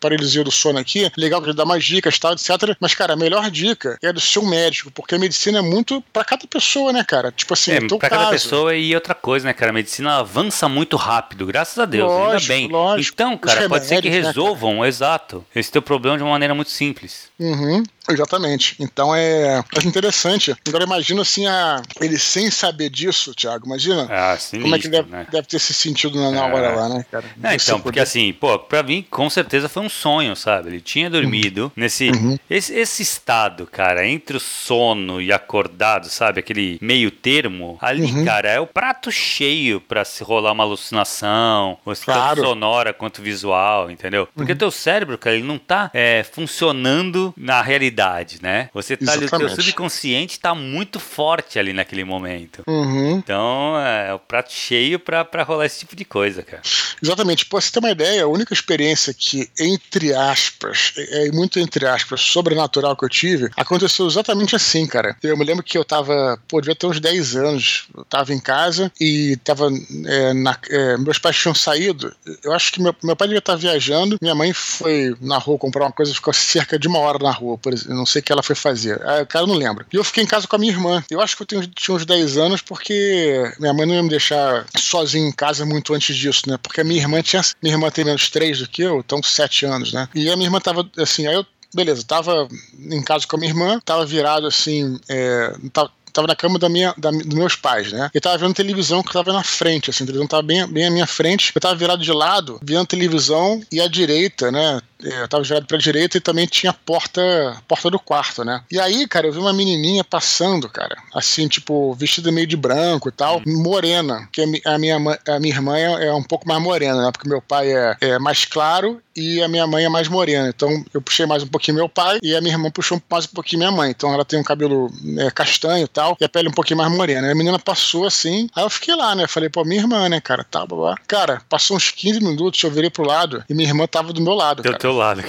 [0.00, 2.76] paralisia do sono aqui, legal que ele dá mais dicas, tal, etc.
[2.80, 6.24] Mas, cara, a melhor dica é do seu médico, porque a medicina é muito para
[6.24, 7.32] cada pessoa, né, cara?
[7.32, 9.70] Tipo assim, é, pra cada pessoa e outra coisa, né, cara?
[9.70, 12.68] A medicina avança muito rápido, graças a Deus, lógico, ainda bem.
[12.68, 13.14] Lógico.
[13.14, 16.54] Então, cara, pode ser que né, resolvam, né, exato, esse teu problema de uma maneira
[16.54, 17.28] muito simples.
[17.38, 17.82] Uhum.
[18.08, 18.76] Exatamente.
[18.80, 20.54] Então é, interessante.
[20.66, 23.66] Agora imagina assim, a, ele sem saber disso, Thiago.
[23.66, 25.26] Imagina ah, sinistro, como é que deve, né?
[25.30, 26.52] deve ter se sentido na, na é.
[26.52, 27.24] hora lá, né, cara?
[27.36, 30.68] Não, então, porque assim, pô, pra mim, com certeza foi um sonho, sabe?
[30.68, 31.70] Ele tinha dormido uhum.
[31.76, 32.38] nesse uhum.
[32.48, 36.40] Esse, esse estado, cara, entre o sono e acordado, sabe?
[36.40, 37.76] Aquele meio termo.
[37.80, 38.24] Ali, uhum.
[38.24, 42.36] cara, é o prato cheio pra se rolar uma alucinação, ou claro.
[42.36, 44.26] tanto sonora quanto visual, entendeu?
[44.34, 44.58] Porque uhum.
[44.58, 48.70] teu cérebro, cara, ele não tá é, funcionando na realidade realidade, né?
[48.72, 52.62] Você tá ali, o seu subconsciente está muito forte ali naquele momento.
[52.66, 53.18] Uhum.
[53.18, 56.62] Então é, é o prato cheio para rolar esse tipo de coisa, cara.
[57.02, 57.46] Exatamente.
[57.46, 61.86] Pô, você ter uma ideia, a única experiência que, entre aspas, é, é muito entre
[61.86, 65.16] aspas, sobrenatural que eu tive, aconteceu exatamente assim, cara.
[65.22, 68.40] Eu me lembro que eu tava, pô, devia ter uns 10 anos, eu tava em
[68.40, 69.68] casa e tava,
[70.06, 73.56] é, na, é, meus pais tinham saído, eu acho que meu, meu pai devia estar
[73.56, 77.30] viajando, minha mãe foi na rua comprar uma coisa, ficou cerca de uma hora na
[77.30, 79.00] rua, por exemplo eu não sei o que ela foi fazer.
[79.04, 79.86] Ah, o cara não lembra.
[79.92, 81.02] E eu fiquei em casa com a minha irmã.
[81.10, 84.08] Eu acho que eu tenho, tinha uns 10 anos porque minha mãe não ia me
[84.08, 86.58] deixar sozinho em casa muito antes disso, né?
[86.62, 87.42] Porque a minha irmã tinha.
[87.62, 90.08] Minha irmã tem menos 3 do que eu, então 7 anos, né?
[90.14, 93.50] E a minha irmã tava assim, aí eu beleza, tava em casa com a minha
[93.50, 97.92] irmã, tava virado assim, é, tava, tava na cama da minha, da, dos meus pais,
[97.92, 98.10] né?
[98.14, 100.90] E tava vendo televisão que tava na frente, assim, a televisão tava bem, bem à
[100.90, 101.52] minha frente.
[101.54, 104.80] Eu tava virado de lado, vendo televisão e à direita, né?
[105.02, 107.20] É, eu tava virado pra direita e também tinha porta
[107.66, 108.62] porta do quarto, né?
[108.70, 113.08] E aí, cara, eu vi uma menininha passando, cara, assim, tipo, vestida meio de branco
[113.08, 113.62] e tal, hum.
[113.62, 114.96] morena, que a minha,
[115.26, 117.12] a minha irmã é, é um pouco mais morena, né?
[117.12, 120.48] Porque meu pai é, é mais claro e a minha mãe é mais morena.
[120.48, 123.28] Então eu puxei mais um pouquinho meu pai e a minha irmã puxou mais um
[123.28, 123.90] pouquinho minha mãe.
[123.90, 126.90] Então ela tem um cabelo é, castanho e tal, e a pele um pouquinho mais
[126.90, 127.26] morena.
[127.28, 129.26] E a menina passou assim, aí eu fiquei lá, né?
[129.26, 130.44] Falei, pô, minha irmã, né, cara?
[130.44, 130.94] Tá, babá.
[131.06, 134.34] Cara, passou uns 15 minutos, eu virei pro lado e minha irmã tava do meu
[134.34, 134.62] lado.
[134.62, 135.22] Do teu lado.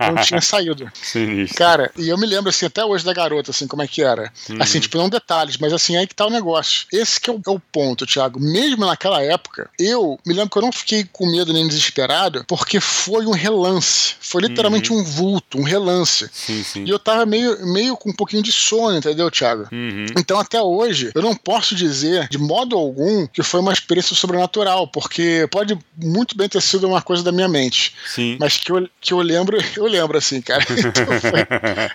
[0.00, 0.90] Não, não tinha saído.
[1.00, 1.56] Sinistro.
[1.56, 4.32] Cara, e eu me lembro, assim, até hoje da garota, assim, como é que era.
[4.50, 4.56] Uhum.
[4.60, 6.86] Assim, tipo, não detalhes, mas assim, aí que tá o negócio.
[6.92, 8.40] Esse que é o, é o ponto, Thiago.
[8.40, 12.80] Mesmo naquela época, eu me lembro que eu não fiquei com medo nem desesperado, porque
[12.80, 14.14] foi um relance.
[14.20, 14.98] Foi literalmente uhum.
[14.98, 16.28] um vulto, um relance.
[16.32, 16.84] Sim, sim.
[16.84, 19.68] E eu tava meio, meio com um pouquinho de sono, entendeu, Thiago?
[19.70, 20.06] Uhum.
[20.18, 24.88] Então, até hoje, eu não posso dizer, de modo algum, que foi uma experiência sobrenatural,
[24.88, 27.94] porque pode muito bem ter sido uma coisa da minha mente.
[28.06, 28.36] Sim.
[28.40, 30.64] Mas que eu, que eu lembro, eu lembro, assim, cara.
[30.94, 31.46] Então, foi,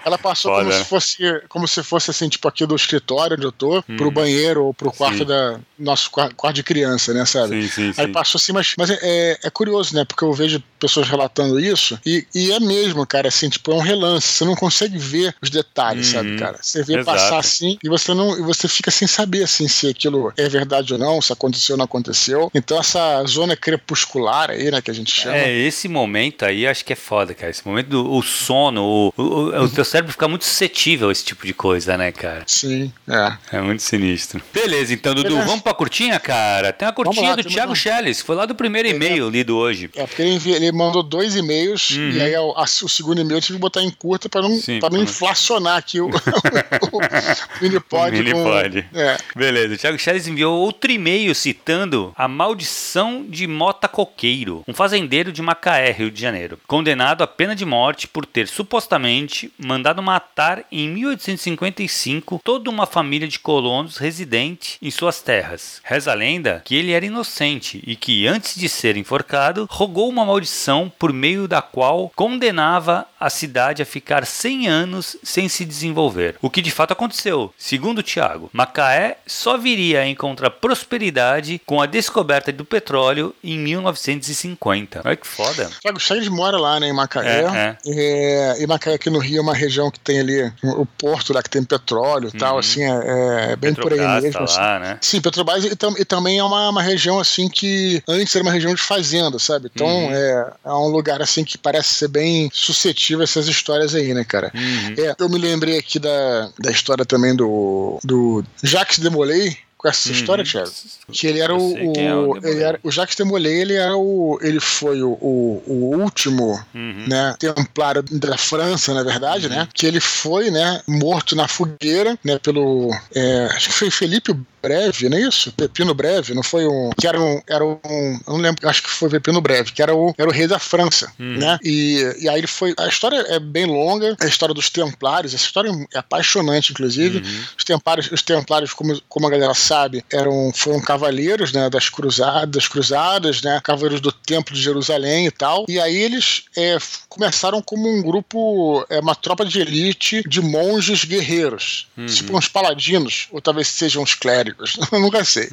[0.05, 3.51] ela passou como se fosse, como se fosse, assim, tipo, aqui do escritório onde eu
[3.51, 3.97] tô, hum.
[3.97, 5.25] pro banheiro ou pro quarto sim.
[5.25, 5.59] da.
[5.77, 7.69] Nosso quarto de criança, né, sabe?
[7.69, 10.03] Sim, sim, Aí passou assim, mas, mas é, é curioso, né?
[10.03, 13.79] Porque eu vejo pessoas relatando isso e, e é mesmo, cara, assim, tipo, é um
[13.79, 14.27] relance.
[14.27, 16.13] Você não consegue ver os detalhes, uhum.
[16.13, 16.59] sabe, cara?
[16.61, 17.05] Você vê Exato.
[17.05, 18.37] passar assim e você não.
[18.37, 21.77] E você fica sem saber, assim, se aquilo é verdade ou não, se aconteceu ou
[21.77, 22.51] não aconteceu.
[22.53, 25.37] Então, essa zona crepuscular aí, né, que a gente chama.
[25.37, 27.49] É, esse momento aí acho que é foda, cara.
[27.49, 31.23] Esse momento do o sono, o, o, o teu cérebro fica muito suscetível a esse
[31.25, 32.43] tipo de coisa, né, cara?
[32.45, 33.57] Sim, é.
[33.57, 34.41] É muito sinistro.
[34.53, 35.45] Beleza, então, Dudu, Beleza.
[35.47, 36.71] vamos pra curtinha, cara?
[36.73, 37.75] Tem uma curtinha lá, do Thiago.
[37.75, 39.89] Schelles, foi lá do primeiro e-mail lido hoje.
[39.95, 42.09] É, porque ele, ele mandou dois e-mails Uhum.
[42.11, 44.55] e aí o, a- o segundo e-mail eu tive que botar em curta pra não,
[44.57, 46.07] Sim, pra não inflacionar aqui o,
[46.91, 48.09] o, o minipod.
[48.09, 48.83] O minipod.
[48.91, 54.63] Com, é, Beleza, o Thiago Schelles enviou outro e-mail citando a maldição de Mota Coqueiro,
[54.67, 56.59] um fazendeiro de Macaé, Rio de Janeiro,
[56.89, 63.27] condenado à pena de morte por ter supostamente mandado matar em 1855 toda uma família
[63.27, 65.81] de colonos residente em suas terras.
[65.83, 70.25] Reza a lenda que ele era inocente e que, antes de ser enforcado, rogou uma
[70.25, 76.37] maldição por meio da qual condenava a cidade a ficar 100 anos sem se desenvolver.
[76.41, 77.53] O que de fato aconteceu.
[77.57, 85.01] Segundo Tiago, Macaé só viria a encontrar prosperidade com a descoberta do petróleo em 1950.
[85.05, 85.69] Olha que foda.
[85.81, 87.43] Thiago Chaves mora lá, né, em Macaé.
[87.43, 91.33] É, É, e Macaé aqui no Rio é uma região que tem ali o porto
[91.33, 94.37] lá que tem petróleo e tal, assim, é, é bem por aí Petrobras mesmo.
[94.39, 94.57] tá assim.
[94.59, 94.97] lá, né?
[95.01, 98.51] Sim, Petrobras e, tam- e também é uma, uma região assim que antes era uma
[98.51, 99.69] região de fazenda, sabe?
[99.73, 100.11] Então Uhum.
[100.13, 104.23] é, é um lugar assim que parece ser bem suscetível a essas histórias aí, né,
[104.23, 104.51] cara?
[104.53, 104.95] Uhum.
[104.97, 109.57] É, eu me lembrei aqui da, da história também do, do Jacques Demolay.
[109.79, 110.15] Com essa Uhum.
[110.15, 110.69] história, Thiago?
[111.09, 111.93] Que ele era o.
[111.97, 114.37] é o ele, era, o Jacques Demolay, ele era o.
[114.41, 117.05] Ele foi o, o, o último Uhum.
[117.07, 122.37] né, templário da França, na verdade, né, que ele foi, né, morto na fogueira, né,
[122.39, 125.51] pelo, é, acho que foi Felipe Breve, não é isso?
[125.53, 127.79] Pepino Breve, não foi um, que era um, era um,
[128.27, 130.59] eu não lembro, acho que foi Pepino Breve, que era o, era o rei da
[130.59, 134.69] França, né, e, e aí ele foi, a história é bem longa, a história dos
[134.69, 137.21] templários, essa história é apaixonante, inclusive,
[137.57, 142.49] os templários, os templários, como, como a galera sabe, eram, foram cavaleiros, né, das cruzadas,
[142.49, 147.61] das cruzadas, né, cavaleiros do Templo de Jerusalém e tal, e aí eles é, começaram
[147.61, 153.41] como um grupo, é, uma tropa de elite de monges guerreiros, tipo uns paladinos, ou
[153.41, 154.48] talvez sejam uns clérigos,
[154.91, 155.49] eu nunca sei.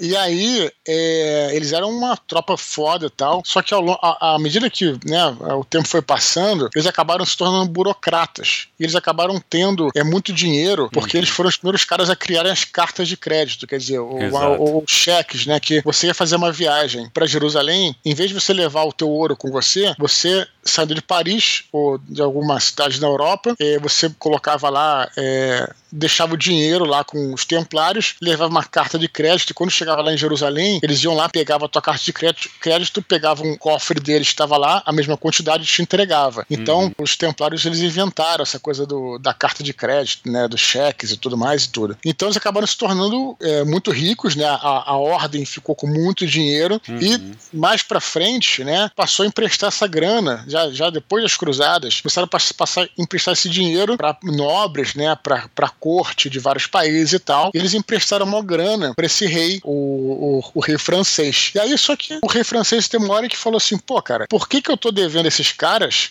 [0.00, 4.36] E aí, é, eles eram uma tropa foda e tal, só que ao lon- à
[4.40, 5.24] medida que né,
[5.56, 8.66] o tempo foi passando, eles acabaram se tornando burocratas.
[8.80, 12.50] E eles acabaram tendo é, muito dinheiro, porque eles foram os primeiros caras a criarem
[12.50, 14.62] as cartas de crédito, quer dizer, o- Exato.
[14.62, 15.60] o- os cheques, né?
[15.60, 19.08] Que você ia fazer uma viagem para Jerusalém, em vez de você levar o teu
[19.08, 24.10] ouro com você, você saindo de Paris ou de alguma cidade na Europa, eh, você
[24.18, 29.50] colocava lá, eh, deixava o dinheiro lá com os templários, levava uma carta de crédito,
[29.50, 32.48] e quando chegava lá em Jerusalém, eles iam lá, pegavam a tua carta de crédito,
[32.60, 36.46] crédito pegavam um cofre deles que estava lá, a mesma quantidade te entregava.
[36.48, 41.10] Então, os templários, eles inventaram essa coisa do, da carta de crédito, né, dos cheques
[41.10, 41.96] e tudo mais e tudo.
[42.04, 46.26] Então, eles acabaram se tornando eh, muito ricos, né, a, a ordem ficou com muito
[46.26, 47.20] dinheiro e
[47.52, 52.26] mais pra frente, né, passou a emprestar essa grana, já, já depois das cruzadas, começaram
[52.26, 57.18] a pass- passar emprestar esse dinheiro para nobres, né, pra corte de vários países e
[57.18, 61.50] tal, e eles emprestaram uma grana para esse rei, o, o, o rei francês.
[61.54, 64.26] E aí, só que o rei francês tem uma hora que falou assim, pô, cara,
[64.28, 66.10] por que que eu tô devendo esses caras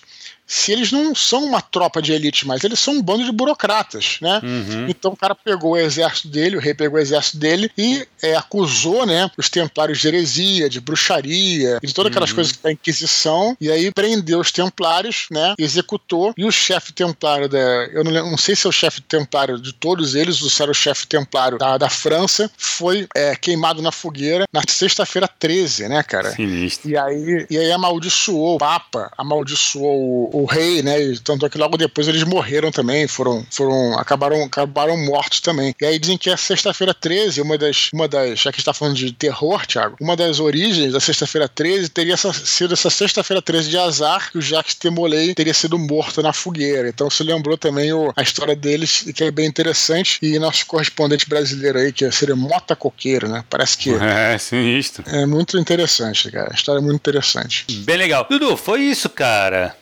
[0.53, 4.17] se eles não são uma tropa de elite mais, eles são um bando de burocratas,
[4.21, 4.41] né?
[4.43, 4.87] Uhum.
[4.89, 8.35] Então o cara pegou o exército dele, o rei pegou o exército dele e é,
[8.35, 13.71] acusou, né, os templários de heresia, de bruxaria, de todas aquelas coisas da Inquisição, e
[13.71, 17.57] aí prendeu os templários, né, executou, e o chefe templário da,
[17.93, 20.61] eu não, lembro- não sei se é o chefe templário de todos eles, ou se
[20.61, 25.87] era o chefe templário da, da França, foi é, queimado na fogueira na sexta-feira 13,
[25.87, 26.31] né, cara?
[26.35, 26.89] Sinistro.
[26.89, 31.01] E aí, e aí amaldiçoou o Papa, amaldiçoou o, o rei, né?
[31.01, 35.73] E tanto é que logo depois eles morreram também, foram, foram acabaram, acabaram mortos também.
[35.81, 38.65] E aí dizem que a sexta-feira 13, uma das, uma das, já que a gente
[38.65, 42.89] tá falando de terror, Thiago, uma das origens da sexta-feira 13 teria essa- sido essa
[42.89, 46.87] sexta-feira 13 de azar que o Jacques Temolay teria sido morto na fogueira.
[46.89, 50.17] Então se lembrou também o, a história deles, que é bem interessante.
[50.21, 53.43] E nosso correspondente brasileiro aí, que seria Mota Coqueiro, né?
[53.49, 55.03] Parece que É, sinistro.
[55.07, 56.49] é muito interessante, cara.
[56.51, 57.65] A história é muito interessante.
[57.69, 58.25] Bem legal.
[58.29, 59.75] Dudu, foi isso, cara.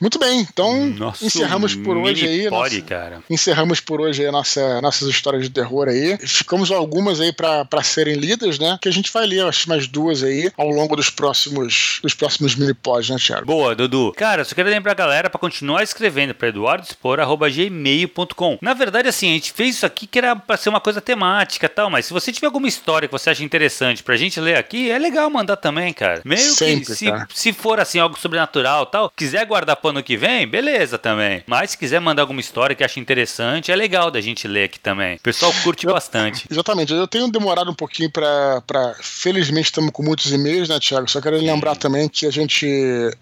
[0.00, 2.48] Muito bem, então Nosso encerramos por hoje aí.
[2.48, 3.22] Pode, nossa- cara.
[3.30, 6.16] Encerramos por hoje aí a nossa, nossas histórias de terror aí.
[6.18, 8.78] Ficamos algumas aí pra pra serem lidas, né?
[8.80, 12.54] Que a gente vai ler acho mais duas aí ao longo dos próximos dos próximos
[12.54, 13.46] mini pods, né, Thiago?
[13.46, 14.12] Boa, Dudu.
[14.16, 18.58] Cara, só quero lembrar a galera pra continuar escrevendo pra eduardospor.gmail.com.
[18.60, 21.66] Na verdade, assim, a gente fez isso aqui que era pra ser uma coisa temática
[21.66, 24.56] e tal, mas se você tiver alguma história que você acha interessante pra gente ler
[24.56, 26.20] aqui, é legal mandar também, cara.
[26.24, 27.28] Meio Sempre, que se, cara.
[27.32, 31.42] se for assim, algo sobrenatural e tal, quiser guardar pro ano que vem, beleza também.
[31.46, 34.80] Mas se quiser mandar alguma história que acha interessante, é legal da gente ler aqui
[34.80, 35.16] também.
[35.16, 36.46] O pessoal curte bastante.
[36.50, 36.92] Exatamente.
[36.92, 38.62] Eu tenho demorado um pouquinho pra.
[38.66, 38.94] pra...
[39.02, 41.10] Felizmente estamos com muitos e-mails, né, Thiago?
[41.10, 42.66] Só quero lembrar também que a gente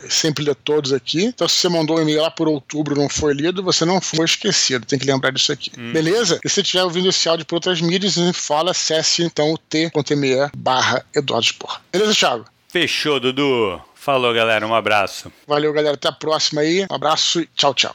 [0.08, 1.24] sempre lê todos aqui.
[1.24, 4.24] Então, se você mandou um e-mail lá por outubro não foi lido, você não foi
[4.24, 4.86] esquecido.
[4.86, 5.72] Tem que lembrar disso aqui.
[5.76, 5.92] Hum.
[5.92, 6.38] Beleza?
[6.44, 10.50] E se você estiver ouvindo esse áudio por outras mídias, fala, acesse então o t.me
[10.56, 11.80] barra Eduardo Spor.
[11.90, 12.44] Beleza, Thiago?
[12.68, 13.80] Fechou, Dudu.
[14.02, 14.66] Falou, galera.
[14.66, 15.30] Um abraço.
[15.46, 15.94] Valeu, galera.
[15.94, 16.84] Até a próxima aí.
[16.90, 17.94] Um abraço e tchau, tchau.